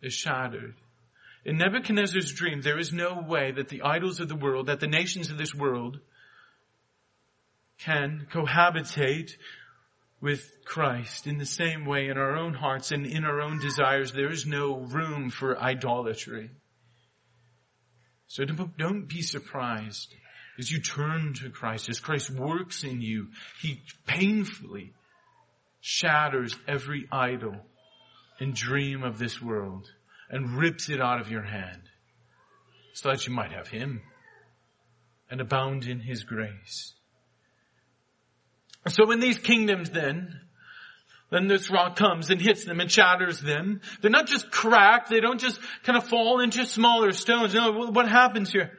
is 0.00 0.14
shattered. 0.14 0.74
In 1.44 1.58
Nebuchadnezzar's 1.58 2.32
dream, 2.32 2.62
there 2.62 2.78
is 2.78 2.92
no 2.92 3.20
way 3.26 3.50
that 3.50 3.68
the 3.68 3.82
idols 3.82 4.20
of 4.20 4.28
the 4.28 4.36
world, 4.36 4.66
that 4.66 4.80
the 4.80 4.86
nations 4.86 5.30
of 5.30 5.38
this 5.38 5.54
world 5.54 5.98
can 7.78 8.26
cohabitate 8.32 9.32
with 10.24 10.64
Christ 10.64 11.26
in 11.26 11.36
the 11.36 11.44
same 11.44 11.84
way 11.84 12.08
in 12.08 12.16
our 12.16 12.34
own 12.34 12.54
hearts 12.54 12.92
and 12.92 13.04
in 13.04 13.26
our 13.26 13.42
own 13.42 13.60
desires, 13.60 14.10
there 14.10 14.32
is 14.32 14.46
no 14.46 14.78
room 14.78 15.28
for 15.28 15.60
idolatry. 15.60 16.50
So 18.26 18.46
don't 18.46 19.06
be 19.06 19.20
surprised 19.20 20.14
as 20.58 20.70
you 20.72 20.80
turn 20.80 21.34
to 21.34 21.50
Christ, 21.50 21.90
as 21.90 22.00
Christ 22.00 22.30
works 22.30 22.84
in 22.84 23.02
you, 23.02 23.28
He 23.60 23.82
painfully 24.06 24.94
shatters 25.82 26.56
every 26.66 27.06
idol 27.12 27.56
and 28.40 28.54
dream 28.54 29.02
of 29.02 29.18
this 29.18 29.42
world 29.42 29.90
and 30.30 30.56
rips 30.56 30.88
it 30.88 31.02
out 31.02 31.20
of 31.20 31.30
your 31.30 31.42
hand 31.42 31.82
so 32.94 33.10
that 33.10 33.26
you 33.26 33.34
might 33.34 33.52
have 33.52 33.68
Him 33.68 34.00
and 35.30 35.42
abound 35.42 35.84
in 35.84 36.00
His 36.00 36.24
grace. 36.24 36.93
So 38.88 39.06
when 39.06 39.20
these 39.20 39.38
kingdoms 39.38 39.90
then, 39.90 40.40
then 41.30 41.46
this 41.48 41.70
rock 41.70 41.96
comes 41.96 42.30
and 42.30 42.40
hits 42.40 42.64
them 42.64 42.80
and 42.80 42.90
shatters 42.90 43.40
them. 43.40 43.80
They're 44.00 44.10
not 44.10 44.26
just 44.26 44.50
cracked. 44.50 45.10
They 45.10 45.20
don't 45.20 45.40
just 45.40 45.58
kind 45.82 45.96
of 45.96 46.06
fall 46.08 46.40
into 46.40 46.66
smaller 46.66 47.12
stones. 47.12 47.54
No, 47.54 47.72
what 47.90 48.08
happens 48.08 48.52
here? 48.52 48.72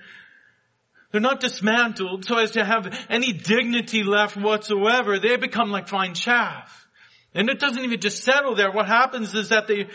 They're 1.12 1.22
not 1.22 1.40
dismantled 1.40 2.26
so 2.26 2.38
as 2.38 2.52
to 2.52 2.66
have 2.66 2.94
any 3.10 3.32
dignity 3.34 4.04
left 4.04 4.38
whatsoever. 4.38 5.18
They 5.20 5.38
become 5.38 5.72
like 5.72 5.88
fine 5.88 6.14
chaff. 6.14 6.86
And 7.34 7.50
it 7.50 7.60
doesn't 7.60 7.84
even 7.84 8.00
just 8.00 8.24
settle 8.24 8.56
there. 8.56 8.72
What 8.72 8.88
happens 8.88 9.34
is 9.34 9.50
that 9.50 9.68
they, 9.68 9.88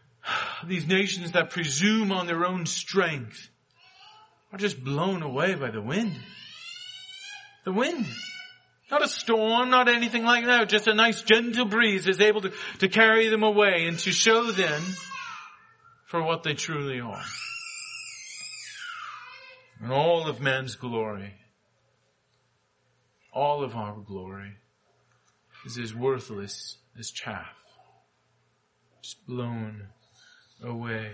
these 0.66 0.86
nations 0.86 1.32
that 1.32 1.50
presume 1.50 2.10
on 2.10 2.26
their 2.26 2.44
own 2.44 2.66
strength 2.66 3.48
are 4.52 4.58
just 4.58 4.82
blown 4.82 5.22
away 5.22 5.54
by 5.54 5.70
the 5.70 5.80
wind. 5.80 6.18
The 7.64 7.72
wind. 7.72 8.06
Not 8.92 9.02
a 9.02 9.08
storm, 9.08 9.70
not 9.70 9.88
anything 9.88 10.22
like 10.22 10.44
that. 10.44 10.68
Just 10.68 10.86
a 10.86 10.92
nice 10.92 11.22
gentle 11.22 11.64
breeze 11.64 12.06
is 12.06 12.20
able 12.20 12.42
to, 12.42 12.52
to 12.80 12.88
carry 12.88 13.28
them 13.28 13.42
away 13.42 13.86
and 13.86 13.98
to 14.00 14.12
show 14.12 14.52
them 14.52 14.82
for 16.04 16.22
what 16.22 16.42
they 16.42 16.52
truly 16.52 17.00
are. 17.00 17.24
And 19.80 19.90
all 19.90 20.28
of 20.28 20.42
man's 20.42 20.74
glory, 20.74 21.32
all 23.32 23.64
of 23.64 23.74
our 23.74 23.96
glory 23.96 24.56
is 25.64 25.78
as 25.78 25.94
worthless 25.94 26.76
as 26.98 27.10
chaff. 27.10 27.48
Just 29.00 29.26
blown 29.26 29.88
away. 30.62 31.12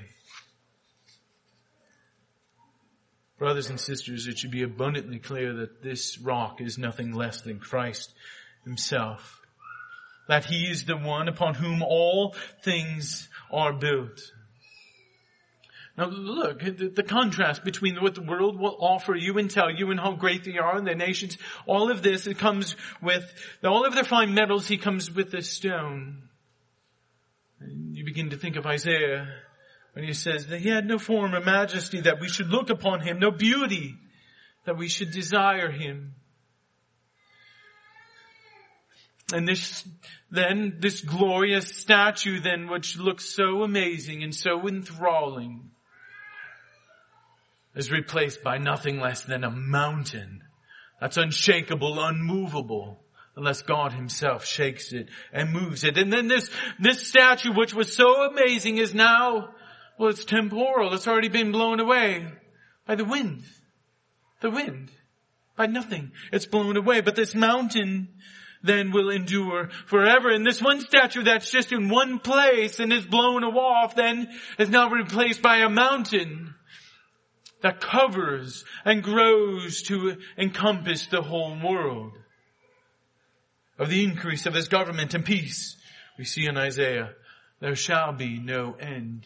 Brothers 3.39 3.71
and 3.71 3.79
sisters, 3.79 4.27
it 4.27 4.39
should 4.39 4.51
be 4.51 4.65
abundantly 4.65 5.21
clear 5.21 5.53
that 5.55 5.81
this 5.83 6.19
rock 6.19 6.61
is 6.61 6.77
nothing 6.77 7.13
less 7.13 7.43
than 7.43 7.61
Christ 7.61 8.13
himself. 8.65 9.41
That 10.27 10.45
he 10.45 10.65
is 10.65 10.85
the 10.85 10.97
one 10.97 11.29
upon 11.29 11.55
whom 11.55 11.83
all 11.83 12.35
things 12.63 13.29
are 13.53 13.73
built. 13.73 14.21
Now 15.97 16.07
look, 16.07 16.61
the, 16.61 17.03
contrast 17.03 17.65
between 17.65 17.97
what 17.97 18.15
the 18.15 18.23
world 18.23 18.59
will 18.59 18.77
offer 18.79 19.17
you 19.17 19.39
and 19.39 19.51
tell 19.51 19.71
you 19.71 19.91
and 19.91 19.99
how 19.99 20.13
great 20.13 20.45
they 20.45 20.59
are 20.59 20.77
and 20.77 20.87
the 20.87 20.95
nations, 20.95 21.39
all 21.67 21.91
of 21.91 22.03
this, 22.03 22.27
it 22.27 22.39
comes 22.39 22.77
with, 23.03 23.25
all 23.65 23.85
of 23.85 23.95
their 23.95 24.05
fine 24.05 24.35
metals, 24.35 24.69
he 24.69 24.79
comes 24.79 25.11
with 25.11 25.35
a 25.35 25.43
stone. 25.43 26.29
And 27.61 27.97
you 27.97 28.05
begin 28.05 28.31
to 28.31 28.37
think 28.37 28.57
of 28.57 28.67
Isaiah 28.67 29.29
when 29.93 30.05
he 30.05 30.13
says 30.13 30.47
that 30.47 30.61
he 30.61 30.69
had 30.69 30.87
no 30.87 30.99
form 30.99 31.35
or 31.35 31.41
majesty 31.41 32.01
that 32.03 32.21
we 32.21 32.29
should 32.29 32.49
look 32.49 32.71
upon 32.71 33.01
him, 33.01 33.19
no 33.19 33.31
beauty 33.31 33.97
that 34.65 34.77
we 34.77 34.89
should 34.89 35.11
desire 35.11 35.71
him. 35.71 36.15
And 39.33 39.47
this, 39.47 39.87
then, 40.31 40.79
this 40.81 41.03
glorious 41.03 41.69
statue 41.69 42.41
then, 42.41 42.69
which 42.69 42.97
looks 42.97 43.25
so 43.25 43.63
amazing 43.63 44.23
and 44.23 44.35
so 44.35 44.67
enthralling, 44.67 45.71
is 47.75 47.91
replaced 47.91 48.43
by 48.43 48.59
nothing 48.59 49.01
less 49.01 49.23
than 49.23 49.45
a 49.45 49.51
mountain 49.51 50.43
that's 51.01 51.17
unshakable, 51.17 52.03
unmovable, 52.03 53.01
unless 53.37 53.63
God 53.63 53.93
himself 53.93 54.45
shakes 54.45 54.93
it 54.93 55.09
and 55.33 55.53
moves 55.53 55.85
it. 55.85 55.97
And 55.97 56.13
then 56.13 56.27
this, 56.27 56.51
this 56.81 57.07
statue, 57.07 57.55
which 57.55 57.73
was 57.73 57.95
so 57.95 58.31
amazing, 58.31 58.79
is 58.79 58.95
now 58.95 59.51
well, 59.99 60.11
it's 60.11 60.25
temporal. 60.25 60.95
It's 60.95 61.09
already 61.09 61.29
been 61.29 61.53
blown 61.53 61.81
away 61.81 62.27
by 62.87 62.95
the 62.95 63.05
wind. 63.05 63.43
The 64.41 64.51
wind. 64.51 64.91
By 65.57 65.67
nothing. 65.67 66.13
It's 66.33 66.47
blown 66.47 66.77
away. 66.77 67.01
But 67.01 67.17
this 67.17 67.35
mountain 67.35 68.09
then 68.63 68.93
will 68.93 69.11
endure 69.11 69.71
forever. 69.87 70.31
And 70.31 70.47
this 70.47 70.63
one 70.63 70.81
statue 70.81 71.25
that's 71.25 71.51
just 71.51 71.73
in 71.73 71.89
one 71.89 72.19
place 72.19 72.81
and 72.81 72.93
is 72.93 73.07
blown 73.07 73.45
off 73.45 73.95
then 73.95 74.29
is 74.59 74.69
now 74.69 74.89
replaced 74.89 75.43
by 75.43 75.59
a 75.59 75.69
mountain 75.69 76.55
that 77.63 77.81
covers 77.81 78.65
and 78.85 79.03
grows 79.03 79.83
to 79.83 80.17
encompass 80.37 81.07
the 81.07 81.23
whole 81.23 81.59
world. 81.63 82.13
Of 83.79 83.91
the 83.91 84.03
increase 84.03 84.47
of 84.47 84.55
his 84.55 84.69
government 84.69 85.15
and 85.15 85.25
peace, 85.25 85.77
we 86.19 86.25
see 86.25 86.47
in 86.47 86.57
Isaiah, 86.57 87.11
there 87.61 87.77
shall 87.77 88.13
be 88.13 88.41
no 88.41 88.75
end. 88.75 89.25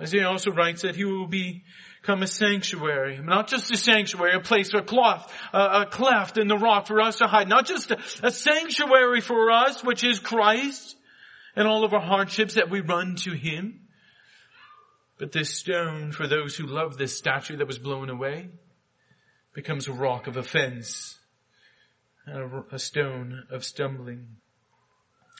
Isaiah 0.00 0.28
also 0.28 0.50
writes 0.50 0.82
that 0.82 0.94
he 0.94 1.04
will 1.04 1.26
become 1.26 2.22
a 2.22 2.26
sanctuary, 2.26 3.18
not 3.18 3.48
just 3.48 3.70
a 3.70 3.76
sanctuary, 3.76 4.34
a 4.34 4.40
place, 4.40 4.72
a 4.74 4.82
cloth, 4.82 5.32
a, 5.54 5.86
cleft 5.86 6.36
in 6.36 6.48
the 6.48 6.58
rock 6.58 6.86
for 6.86 7.00
us 7.00 7.18
to 7.18 7.26
hide, 7.26 7.48
not 7.48 7.66
just 7.66 7.90
a, 7.90 7.98
a 8.22 8.30
sanctuary 8.30 9.22
for 9.22 9.50
us, 9.50 9.82
which 9.82 10.04
is 10.04 10.18
Christ, 10.18 10.96
and 11.54 11.66
all 11.66 11.84
of 11.84 11.94
our 11.94 12.02
hardships 12.02 12.54
that 12.54 12.68
we 12.68 12.80
run 12.80 13.16
to 13.16 13.32
Him. 13.32 13.80
But 15.18 15.32
this 15.32 15.56
stone, 15.56 16.12
for 16.12 16.26
those 16.26 16.54
who 16.56 16.66
love 16.66 16.98
this 16.98 17.16
statue 17.16 17.56
that 17.56 17.66
was 17.66 17.78
blown 17.78 18.10
away, 18.10 18.50
becomes 19.54 19.88
a 19.88 19.92
rock 19.92 20.26
of 20.26 20.36
offense 20.36 21.18
and 22.26 22.52
a, 22.70 22.74
a 22.74 22.78
stone 22.78 23.44
of 23.50 23.64
stumbling. 23.64 24.26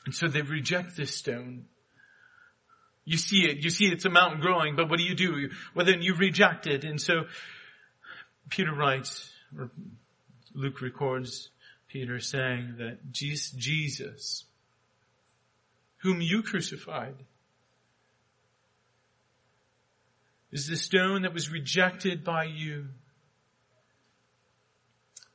And 0.06 0.14
so 0.14 0.28
they 0.28 0.40
reject 0.40 0.96
this 0.96 1.14
stone. 1.14 1.66
You 3.06 3.16
see 3.16 3.48
it, 3.48 3.58
you 3.64 3.70
see 3.70 3.86
it's 3.86 4.04
a 4.04 4.10
mountain 4.10 4.40
growing, 4.40 4.74
but 4.74 4.90
what 4.90 4.98
do 4.98 5.04
you 5.04 5.14
do? 5.14 5.48
Well 5.74 5.86
then 5.86 6.02
you 6.02 6.14
reject 6.16 6.66
it. 6.66 6.84
And 6.84 7.00
so 7.00 7.26
Peter 8.50 8.74
writes, 8.74 9.30
or 9.56 9.70
Luke 10.54 10.82
records 10.82 11.50
Peter 11.88 12.18
saying 12.18 12.74
that 12.78 13.12
Jesus, 13.12 14.44
whom 15.98 16.20
you 16.20 16.42
crucified, 16.42 17.14
is 20.50 20.66
the 20.66 20.76
stone 20.76 21.22
that 21.22 21.32
was 21.32 21.50
rejected 21.50 22.24
by 22.24 22.44
you. 22.44 22.86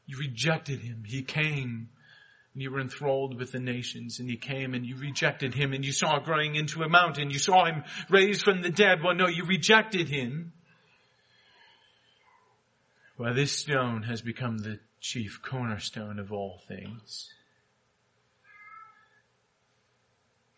You 0.06 0.18
rejected 0.18 0.82
him. 0.82 1.04
He 1.06 1.22
came 1.22 1.90
and 2.54 2.62
you 2.62 2.72
were 2.72 2.82
enthralled 2.82 3.38
with 3.38 3.52
the 3.52 3.60
nations 3.60 4.20
and 4.20 4.30
he 4.30 4.36
came 4.36 4.74
and 4.74 4.86
you 4.86 4.98
rejected 4.98 5.54
him 5.54 5.74
and 5.74 5.86
you 5.86 5.92
saw 5.92 6.20
growing 6.20 6.56
into 6.56 6.84
a 6.84 6.90
mountain. 6.90 7.30
You 7.30 7.40
saw 7.40 7.66
him 7.66 7.84
raised 8.10 8.44
from 8.44 8.62
the 8.62 8.70
dead. 8.70 9.02
Well, 9.04 9.16
no, 9.16 9.28
you 9.28 9.46
rejected 9.46 10.10
him. 10.10 10.54
Well, 13.18 13.34
this 13.34 13.58
stone 13.58 14.04
has 14.04 14.22
become 14.22 14.58
the 14.58 14.80
chief 15.00 15.40
cornerstone 15.42 16.20
of 16.20 16.32
all 16.32 16.60
things. 16.68 17.30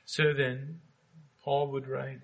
So 0.06 0.34
then, 0.36 0.80
Paul 1.44 1.72
would 1.72 1.88
write, 1.88 2.22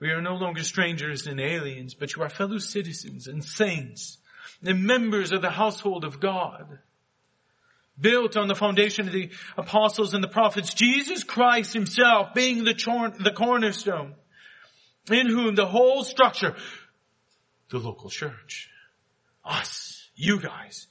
we 0.00 0.10
are 0.10 0.20
no 0.20 0.34
longer 0.34 0.62
strangers 0.62 1.26
and 1.26 1.40
aliens, 1.40 1.94
but 1.94 2.14
you 2.14 2.22
are 2.22 2.28
fellow 2.28 2.58
citizens 2.58 3.26
and 3.26 3.42
saints 3.42 4.18
and 4.64 4.84
members 4.84 5.32
of 5.32 5.42
the 5.42 5.50
household 5.50 6.04
of 6.04 6.20
God. 6.20 6.78
Built 7.98 8.36
on 8.36 8.48
the 8.48 8.54
foundation 8.54 9.06
of 9.06 9.12
the 9.14 9.30
apostles 9.56 10.12
and 10.12 10.22
the 10.22 10.28
prophets, 10.28 10.74
Jesus 10.74 11.24
Christ 11.24 11.72
himself 11.72 12.34
being 12.34 12.64
the, 12.64 12.74
chor- 12.74 13.10
the 13.10 13.32
cornerstone, 13.32 14.14
in 15.10 15.28
whom 15.28 15.54
the 15.54 15.66
whole 15.66 16.04
structure, 16.04 16.54
the 17.70 17.78
local 17.78 18.10
church, 18.10 18.68
us, 19.44 20.08
you 20.14 20.40
guys, 20.40 20.86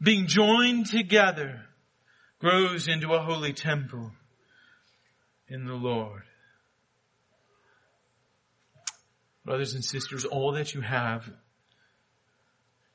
being 0.00 0.26
joined 0.26 0.86
together, 0.86 1.66
grows 2.38 2.88
into 2.88 3.12
a 3.12 3.20
holy 3.20 3.52
temple 3.52 4.10
in 5.48 5.66
the 5.66 5.74
Lord. 5.74 6.22
Brothers 9.44 9.74
and 9.74 9.84
sisters, 9.84 10.24
all 10.24 10.52
that 10.52 10.74
you 10.74 10.80
have 10.80 11.30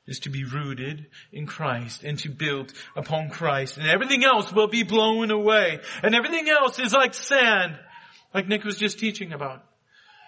is 0.08 0.20
to 0.20 0.30
be 0.30 0.44
rooted 0.44 1.06
in 1.32 1.46
Christ 1.46 2.02
and 2.02 2.18
to 2.20 2.30
build 2.30 2.72
upon 2.96 3.28
Christ 3.28 3.76
and 3.76 3.86
everything 3.86 4.24
else 4.24 4.52
will 4.52 4.66
be 4.66 4.82
blown 4.82 5.30
away 5.30 5.80
and 6.02 6.14
everything 6.14 6.48
else 6.48 6.78
is 6.78 6.92
like 6.92 7.14
sand, 7.14 7.78
like 8.34 8.48
Nick 8.48 8.64
was 8.64 8.78
just 8.78 8.98
teaching 8.98 9.32
about. 9.32 9.64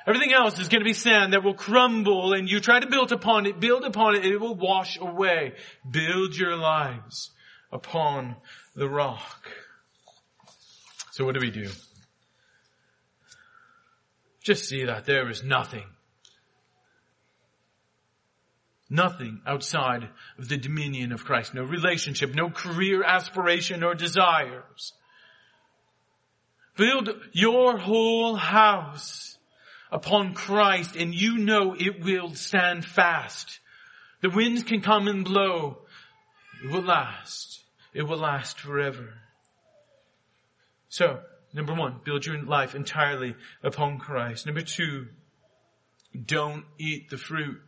Everything 0.07 0.33
else 0.33 0.59
is 0.59 0.69
going 0.69 0.81
to 0.81 0.85
be 0.85 0.95
sand 0.95 1.33
that 1.33 1.43
will 1.43 1.55
crumble 1.55 2.33
and 2.33 2.49
you 2.49 2.61
try 2.61 2.81
to 2.81 2.87
build 2.87 3.11
upon 3.13 3.47
it, 3.47 3.59
build 3.59 3.85
upon 3.85 4.17
it, 4.17 4.25
it 4.25 4.39
will 4.39 4.55
wash 4.55 4.99
away. 4.99 5.55
Build 5.89 6.37
your 6.37 6.57
lives 6.57 7.31
upon 7.73 8.37
the 8.75 8.89
rock. 8.89 9.51
So 11.13 11.25
what 11.25 11.35
do 11.35 11.41
we 11.41 11.51
do? 11.51 11.69
Just 14.43 14.69
see 14.69 14.85
that 14.85 15.05
there 15.05 15.29
is 15.29 15.43
nothing 15.43 15.85
Nothing 18.93 19.41
outside 19.47 20.09
of 20.37 20.49
the 20.49 20.57
dominion 20.57 21.13
of 21.13 21.25
Christ. 21.25 21.55
No 21.55 21.63
relationship, 21.63 22.35
no 22.35 22.51
career 22.51 23.05
aspiration 23.05 23.85
or 23.85 23.95
desires. 23.95 24.93
Build 26.77 27.09
your 27.33 27.79
whole 27.79 28.35
house 28.35 29.39
upon 29.93 30.35
Christ 30.35 30.97
and 30.97 31.15
you 31.15 31.39
know 31.39 31.75
it 31.79 32.03
will 32.03 32.35
stand 32.35 32.85
fast. 32.85 33.61
The 34.23 34.31
winds 34.31 34.65
can 34.65 34.81
come 34.81 35.07
and 35.07 35.25
blow. 35.25 35.79
It 36.65 36.73
will 36.73 36.83
last. 36.83 37.63
It 37.95 38.03
will 38.03 38.19
last 38.19 38.59
forever. 38.59 39.15
So, 40.89 41.21
number 41.53 41.75
one, 41.75 42.01
build 42.05 42.27
your 42.27 42.43
life 42.43 42.75
entirely 42.75 43.37
upon 43.63 43.99
Christ. 43.99 44.47
Number 44.47 44.63
two, 44.63 45.07
don't 46.27 46.65
eat 46.79 47.09
the 47.09 47.19
fruit. 47.19 47.61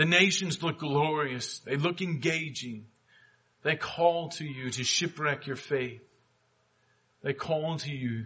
The 0.00 0.06
nations 0.06 0.62
look 0.62 0.78
glorious. 0.78 1.58
They 1.58 1.76
look 1.76 2.00
engaging. 2.00 2.86
They 3.62 3.76
call 3.76 4.30
to 4.30 4.46
you 4.46 4.70
to 4.70 4.82
shipwreck 4.82 5.46
your 5.46 5.56
faith. 5.56 6.00
They 7.22 7.34
call 7.34 7.76
to 7.76 7.92
you 7.92 8.24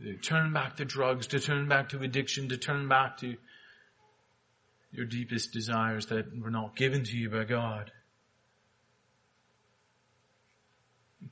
to 0.00 0.16
turn 0.16 0.54
back 0.54 0.76
to 0.76 0.86
drugs, 0.86 1.26
to 1.26 1.40
turn 1.40 1.68
back 1.68 1.90
to 1.90 2.00
addiction, 2.00 2.48
to 2.48 2.56
turn 2.56 2.88
back 2.88 3.18
to 3.18 3.36
your 4.92 5.04
deepest 5.04 5.52
desires 5.52 6.06
that 6.06 6.34
were 6.40 6.50
not 6.50 6.74
given 6.74 7.04
to 7.04 7.18
you 7.18 7.28
by 7.28 7.44
God. 7.44 7.92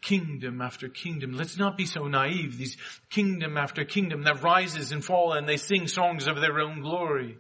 Kingdom 0.03 0.61
after 0.61 0.91
kingdom. 0.91 1.33
Let's 1.33 1.57
not 1.57 1.79
be 1.79 1.87
so 1.87 2.09
naive. 2.09 2.59
These 2.59 2.77
kingdom 3.09 3.57
after 3.57 3.87
kingdom 3.87 4.25
that 4.25 4.43
rises 4.43 4.93
and 4.93 5.03
falls 5.03 5.37
and 5.37 5.49
they 5.49 5.57
sing 5.57 5.89
songs 5.89 6.27
of 6.27 6.43
their 6.43 6.61
own 6.61 6.83
glory 6.83 7.39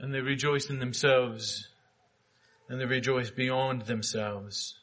and 0.00 0.12
they 0.12 0.20
rejoice 0.20 0.70
in 0.70 0.78
themselves 0.78 1.68
and 2.68 2.80
they 2.80 2.84
rejoice 2.84 3.30
beyond 3.30 3.82
themselves. 3.82 4.74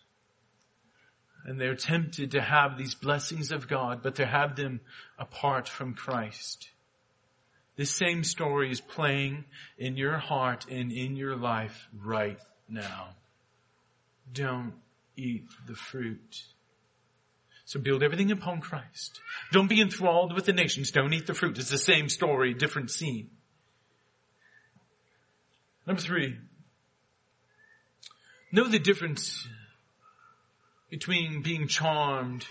And 1.45 1.59
they're 1.59 1.75
tempted 1.75 2.31
to 2.31 2.41
have 2.41 2.77
these 2.77 2.95
blessings 2.95 3.51
of 3.51 3.67
God, 3.67 4.01
but 4.01 4.15
to 4.15 4.25
have 4.25 4.55
them 4.55 4.79
apart 5.19 5.67
from 5.67 5.93
Christ. 5.93 6.69
This 7.75 7.91
same 7.91 8.23
story 8.23 8.71
is 8.71 8.79
playing 8.79 9.43
in 9.77 9.97
your 9.97 10.17
heart 10.17 10.65
and 10.69 10.91
in 10.91 11.17
your 11.17 11.35
life 11.35 11.89
right 12.01 12.39
now. 12.69 13.09
Don't 14.31 14.73
eat 15.17 15.43
the 15.67 15.75
fruit. 15.75 16.43
So 17.65 17.79
build 17.79 18.03
everything 18.03 18.31
upon 18.31 18.61
Christ. 18.61 19.19
Don't 19.51 19.69
be 19.69 19.81
enthralled 19.81 20.33
with 20.33 20.45
the 20.45 20.53
nations. 20.53 20.91
Don't 20.91 21.13
eat 21.13 21.27
the 21.27 21.33
fruit. 21.33 21.57
It's 21.57 21.69
the 21.69 21.77
same 21.77 22.07
story, 22.07 22.53
different 22.53 22.91
scene. 22.91 23.31
Number 25.85 26.01
three, 26.01 26.37
know 28.51 28.67
the 28.67 28.79
difference 28.79 29.47
between 30.89 31.41
being 31.41 31.67
charmed 31.67 32.45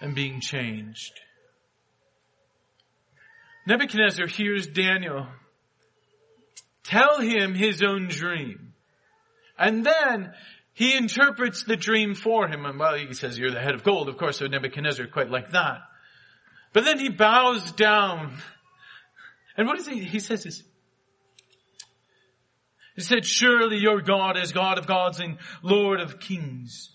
and 0.00 0.14
being 0.14 0.40
changed. 0.40 1.12
Nebuchadnezzar 3.66 4.26
hears 4.26 4.66
Daniel 4.66 5.26
tell 6.84 7.20
him 7.20 7.54
his 7.54 7.82
own 7.82 8.08
dream. 8.08 8.74
And 9.58 9.84
then 9.84 10.32
he 10.72 10.96
interprets 10.96 11.64
the 11.64 11.76
dream 11.76 12.14
for 12.14 12.48
him. 12.48 12.64
And 12.64 12.78
well, 12.78 12.94
he 12.94 13.14
says, 13.14 13.38
you're 13.38 13.52
the 13.52 13.60
head 13.60 13.74
of 13.74 13.84
gold. 13.84 14.08
Of 14.08 14.16
course, 14.16 14.38
so 14.38 14.46
Nebuchadnezzar 14.46 15.06
quite 15.06 15.30
like 15.30 15.52
that. 15.52 15.80
But 16.72 16.84
then 16.84 16.98
he 16.98 17.08
bows 17.08 17.72
down. 17.72 18.38
And 19.56 19.66
what 19.66 19.76
does 19.76 19.86
he, 19.86 20.02
he 20.02 20.18
says 20.18 20.44
this, 20.44 20.62
he 22.94 23.02
said, 23.02 23.24
surely 23.24 23.78
your 23.78 24.00
God 24.00 24.36
is 24.36 24.52
God 24.52 24.78
of 24.78 24.86
gods 24.86 25.18
and 25.18 25.38
Lord 25.62 26.00
of 26.00 26.20
kings. 26.20 26.90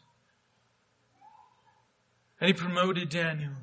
And 2.40 2.48
he 2.48 2.54
promoted 2.54 3.10
Daniel. 3.10 3.54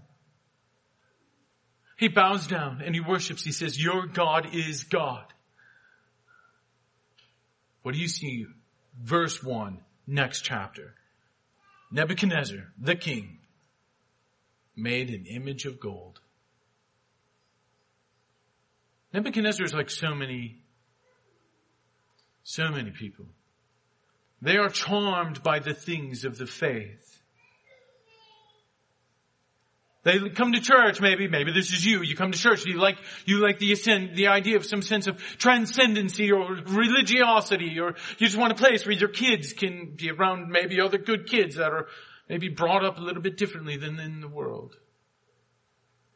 He 1.97 2.09
bows 2.09 2.47
down 2.47 2.83
and 2.85 2.95
he 2.95 3.01
worships. 3.01 3.45
He 3.45 3.53
says, 3.53 3.81
your 3.81 4.07
God 4.07 4.49
is 4.53 4.85
God. 4.85 5.25
What 7.83 7.95
do 7.95 8.01
you 8.01 8.09
see? 8.09 8.47
Verse 9.01 9.43
one, 9.43 9.81
next 10.07 10.41
chapter. 10.41 10.95
Nebuchadnezzar, 11.93 12.73
the 12.81 12.97
king, 12.97 13.39
made 14.75 15.11
an 15.11 15.27
image 15.27 15.67
of 15.67 15.79
gold. 15.79 16.19
Nebuchadnezzar 19.13 19.65
is 19.65 19.73
like 19.73 19.91
so 19.91 20.17
many 20.17 20.64
so 22.45 22.69
many 22.71 22.91
people. 22.91 23.27
They 24.41 24.57
are 24.57 24.69
charmed 24.69 25.43
by 25.43 25.59
the 25.59 25.75
things 25.75 26.25
of 26.25 26.39
the 26.39 26.47
faith. 26.47 27.23
They 30.03 30.19
come 30.29 30.53
to 30.53 30.61
church, 30.61 31.01
maybe, 31.01 31.29
maybe 31.29 31.51
this 31.51 31.73
is 31.73 31.83
you. 31.85 32.03
You 32.03 32.15
come 32.15 32.31
to 32.31 32.39
church, 32.39 32.67
you 32.67 32.79
like, 32.79 32.99
you 33.25 33.39
like 33.39 33.59
the 33.59 33.75
the 34.15 34.27
idea 34.27 34.57
of 34.57 34.67
some 34.67 34.83
sense 34.83 35.07
of 35.07 35.17
transcendency 35.39 36.31
or 36.31 36.57
religiosity, 36.67 37.81
or 37.81 37.95
you 38.19 38.27
just 38.27 38.37
want 38.37 38.53
a 38.53 38.55
place 38.55 38.85
where 38.85 38.95
your 38.95 39.09
kids 39.09 39.55
can 39.55 39.95
be 39.97 40.11
around 40.11 40.51
maybe 40.51 40.79
other 40.79 40.99
good 40.99 41.27
kids 41.27 41.57
that 41.57 41.73
are 41.73 41.87
maybe 42.29 42.51
brought 42.51 42.85
up 42.85 42.99
a 42.99 43.01
little 43.01 43.23
bit 43.23 43.39
differently 43.39 43.79
than 43.79 43.99
in 43.99 44.21
the 44.21 44.29
world. 44.29 44.77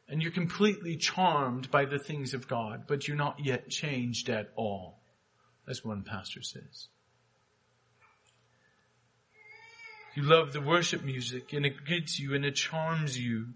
and 0.09 0.21
you're 0.23 0.31
completely 0.31 0.97
charmed 0.97 1.69
by 1.69 1.85
the 1.85 1.99
things 1.99 2.33
of 2.33 2.47
God, 2.47 2.85
but 2.87 3.07
you're 3.07 3.17
not 3.17 3.37
yet 3.43 3.69
changed 3.69 4.29
at 4.29 4.49
all, 4.55 4.98
as 5.69 5.85
one 5.85 6.03
pastor 6.03 6.41
says. 6.41 6.87
You 10.15 10.23
love 10.23 10.51
the 10.51 10.61
worship 10.61 11.03
music 11.03 11.53
and 11.53 11.65
it 11.65 11.85
gets 11.85 12.19
you 12.19 12.33
and 12.33 12.43
it 12.43 12.55
charms 12.55 13.17
you, 13.17 13.49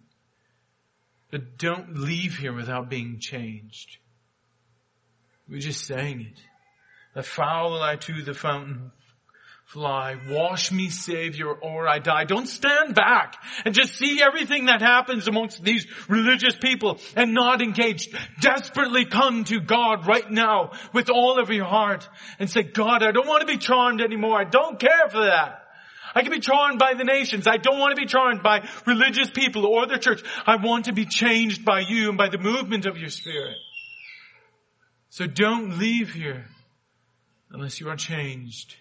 but 1.32 1.58
don't 1.58 1.98
leave 1.98 2.38
here 2.38 2.54
without 2.54 2.90
being 2.90 3.20
changed. 3.20 3.98
We're 5.50 5.60
just 5.60 5.86
saying 5.86 6.22
it. 6.22 6.40
The 7.16 7.24
foul 7.24 7.82
I 7.82 7.96
to 7.96 8.22
the 8.22 8.34
fountain 8.34 8.92
fly. 9.66 10.16
Wash 10.30 10.72
me, 10.72 10.90
Savior, 10.90 11.52
or 11.52 11.88
I 11.88 12.00
die. 12.00 12.26
Don't 12.26 12.48
stand 12.48 12.94
back 12.96 13.36
and 13.66 13.74
just 13.74 13.96
see 13.96 14.22
everything 14.22 14.66
that 14.66 14.82
happens 14.82 15.28
amongst 15.28 15.64
these 15.64 15.88
religious 16.08 16.56
people 16.56 17.00
and 17.16 17.34
not 17.34 17.62
engage. 17.62 18.10
Desperately 18.40 19.06
come 19.06 19.44
to 19.46 19.60
God 19.60 20.08
right 20.08 20.30
now 20.30 20.72
with 20.94 21.10
all 21.10 21.40
of 21.40 21.50
your 21.50 21.66
heart 21.66 22.08
and 22.40 22.50
say, 22.50 22.64
God, 22.64 23.04
I 23.04 23.12
don't 23.12 23.28
want 23.28 23.42
to 23.42 23.48
be 23.48 23.58
charmed 23.58 24.02
anymore. 24.02 24.40
I 24.40 24.44
don't 24.44 24.80
care 24.80 25.10
for 25.10 25.26
that. 25.26 25.60
I 26.16 26.22
can 26.22 26.32
be 26.32 26.40
charmed 26.40 26.78
by 26.78 26.94
the 26.94 27.04
nations. 27.04 27.48
I 27.48 27.58
don't 27.58 27.80
want 27.80 27.96
to 27.96 28.00
be 28.02 28.08
charmed 28.08 28.44
by 28.44 28.68
religious 28.86 29.32
people 29.32 29.66
or 29.66 29.88
the 29.88 29.98
church. 29.98 30.22
I 30.46 30.58
want 30.58 30.86
to 30.86 30.94
be 30.94 31.06
changed 31.06 31.66
by 31.66 31.80
you 31.80 32.10
and 32.10 32.18
by 32.18 32.30
the 32.30 32.38
movement 32.38 32.86
of 32.86 32.98
your 32.98 33.10
spirit. 33.10 33.58
So 35.10 35.26
don't 35.26 35.80
leave 35.80 36.14
here 36.14 36.46
unless 37.50 37.80
you 37.80 37.90
are 37.90 37.96
changed 37.96 38.76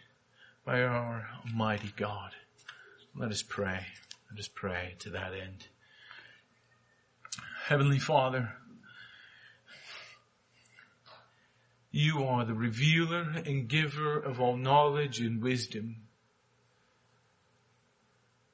by 0.64 0.81
our 0.83 1.29
Almighty 1.44 1.92
God. 1.96 2.33
Let 3.16 3.31
us 3.31 3.42
pray. 3.42 3.87
Let 4.31 4.38
us 4.38 4.48
pray 4.48 4.94
to 5.01 5.11
that 5.11 5.33
end. 5.35 5.66
Heavenly 7.66 7.98
Father, 7.98 8.55
you 11.90 12.25
are 12.25 12.44
the 12.44 12.55
revealer 12.55 13.33
and 13.44 13.68
giver 13.68 14.18
of 14.18 14.40
all 14.40 14.57
knowledge 14.57 15.20
and 15.20 15.42
wisdom. 15.42 15.96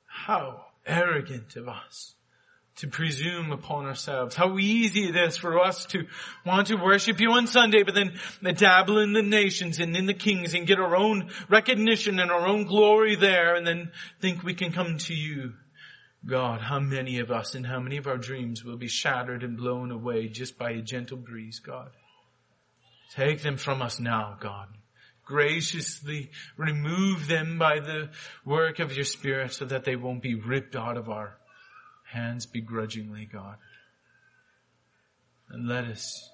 How 0.07 0.67
arrogant 0.87 1.57
of 1.57 1.69
us 1.69 2.15
to 2.79 2.87
presume 2.87 3.51
upon 3.51 3.87
ourselves. 3.87 4.37
How 4.37 4.57
easy 4.59 5.09
it 5.09 5.17
is 5.17 5.37
for 5.37 5.61
us 5.61 5.85
to 5.87 6.07
want 6.47 6.69
to 6.69 6.77
worship 6.77 7.21
you 7.21 7.33
on 7.33 7.49
Sunday, 7.49 7.83
but 7.83 7.95
then 7.95 8.13
dabble 8.55 8.99
in 8.99 9.13
the 9.13 9.23
nations 9.23 9.81
and 9.81 9.97
in 9.97 10.07
the 10.07 10.15
kings 10.15 10.55
and 10.55 10.67
get 10.67 10.79
our 10.79 10.95
own 10.95 11.31
recognition 11.49 12.21
and 12.21 12.31
our 12.31 12.47
own 12.47 12.67
glory 12.67 13.17
there 13.17 13.57
and 13.57 13.67
then 13.67 13.91
think 14.21 14.45
we 14.45 14.55
can 14.55 14.73
come 14.73 14.99
to 14.99 15.15
you. 15.15 15.55
God, 16.25 16.61
how 16.61 16.79
many 16.79 17.19
of 17.19 17.31
us 17.31 17.55
and 17.55 17.67
how 17.67 17.81
many 17.81 17.97
of 17.97 18.07
our 18.07 18.17
dreams 18.17 18.65
will 18.65 18.77
be 18.77 18.89
shattered 18.89 19.43
and 19.43 19.57
blown 19.57 19.91
away 19.91 20.29
just 20.29 20.57
by 20.57 20.71
a 20.71 20.83
gentle 20.83 21.17
breeze, 21.17 21.59
God. 21.59 21.91
Take 23.15 23.43
them 23.43 23.57
from 23.57 23.83
us 23.83 23.99
now, 23.99 24.37
God. 24.41 24.69
Graciously 25.25 26.31
remove 26.57 27.27
them 27.27 27.59
by 27.59 27.81
the 27.81 28.11
work 28.45 28.79
of 28.79 28.95
your 28.95 29.05
Spirit 29.05 29.53
so 29.53 29.65
that 29.65 29.85
they 29.85 29.97
won't 29.97 30.23
be 30.23 30.35
ripped 30.35 30.77
out 30.77 30.97
of 30.97 31.09
our 31.09 31.38
hands 32.13 32.47
begrudgingly, 32.47 33.27
God. 33.27 33.57
And 35.51 35.69
let 35.69 35.85
us 35.85 36.31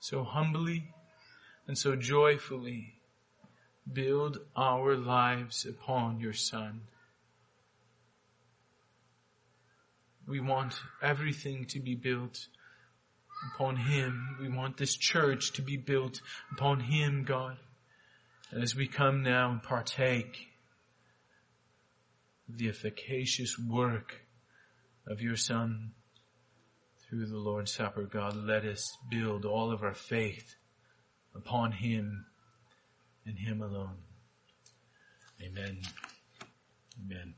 so 0.00 0.22
humbly 0.22 0.84
and 1.66 1.76
so 1.76 1.96
joyfully 1.96 2.94
build 3.92 4.38
our 4.56 4.96
lives 4.96 5.66
upon 5.66 6.20
your 6.20 6.32
Son. 6.32 6.82
We 10.26 10.40
want 10.40 10.74
everything 11.02 11.66
to 11.66 11.80
be 11.80 11.94
built 11.94 12.46
upon 13.54 13.76
Him. 13.76 14.36
We 14.40 14.48
want 14.48 14.76
this 14.76 14.96
church 14.96 15.52
to 15.54 15.62
be 15.62 15.76
built 15.76 16.20
upon 16.52 16.80
Him, 16.80 17.24
God. 17.24 17.56
And 18.50 18.62
as 18.62 18.74
we 18.74 18.86
come 18.86 19.22
now 19.22 19.50
and 19.50 19.62
partake 19.62 20.48
of 22.48 22.58
the 22.58 22.68
efficacious 22.68 23.56
work 23.58 24.25
of 25.06 25.20
your 25.20 25.36
Son 25.36 25.92
through 27.08 27.26
the 27.26 27.36
Lord's 27.36 27.72
Supper, 27.72 28.02
God, 28.02 28.36
let 28.36 28.64
us 28.64 28.96
build 29.10 29.44
all 29.44 29.70
of 29.70 29.82
our 29.82 29.94
faith 29.94 30.56
upon 31.34 31.72
Him 31.72 32.26
and 33.24 33.38
Him 33.38 33.62
alone. 33.62 33.98
Amen. 35.42 35.82
Amen. 37.04 37.34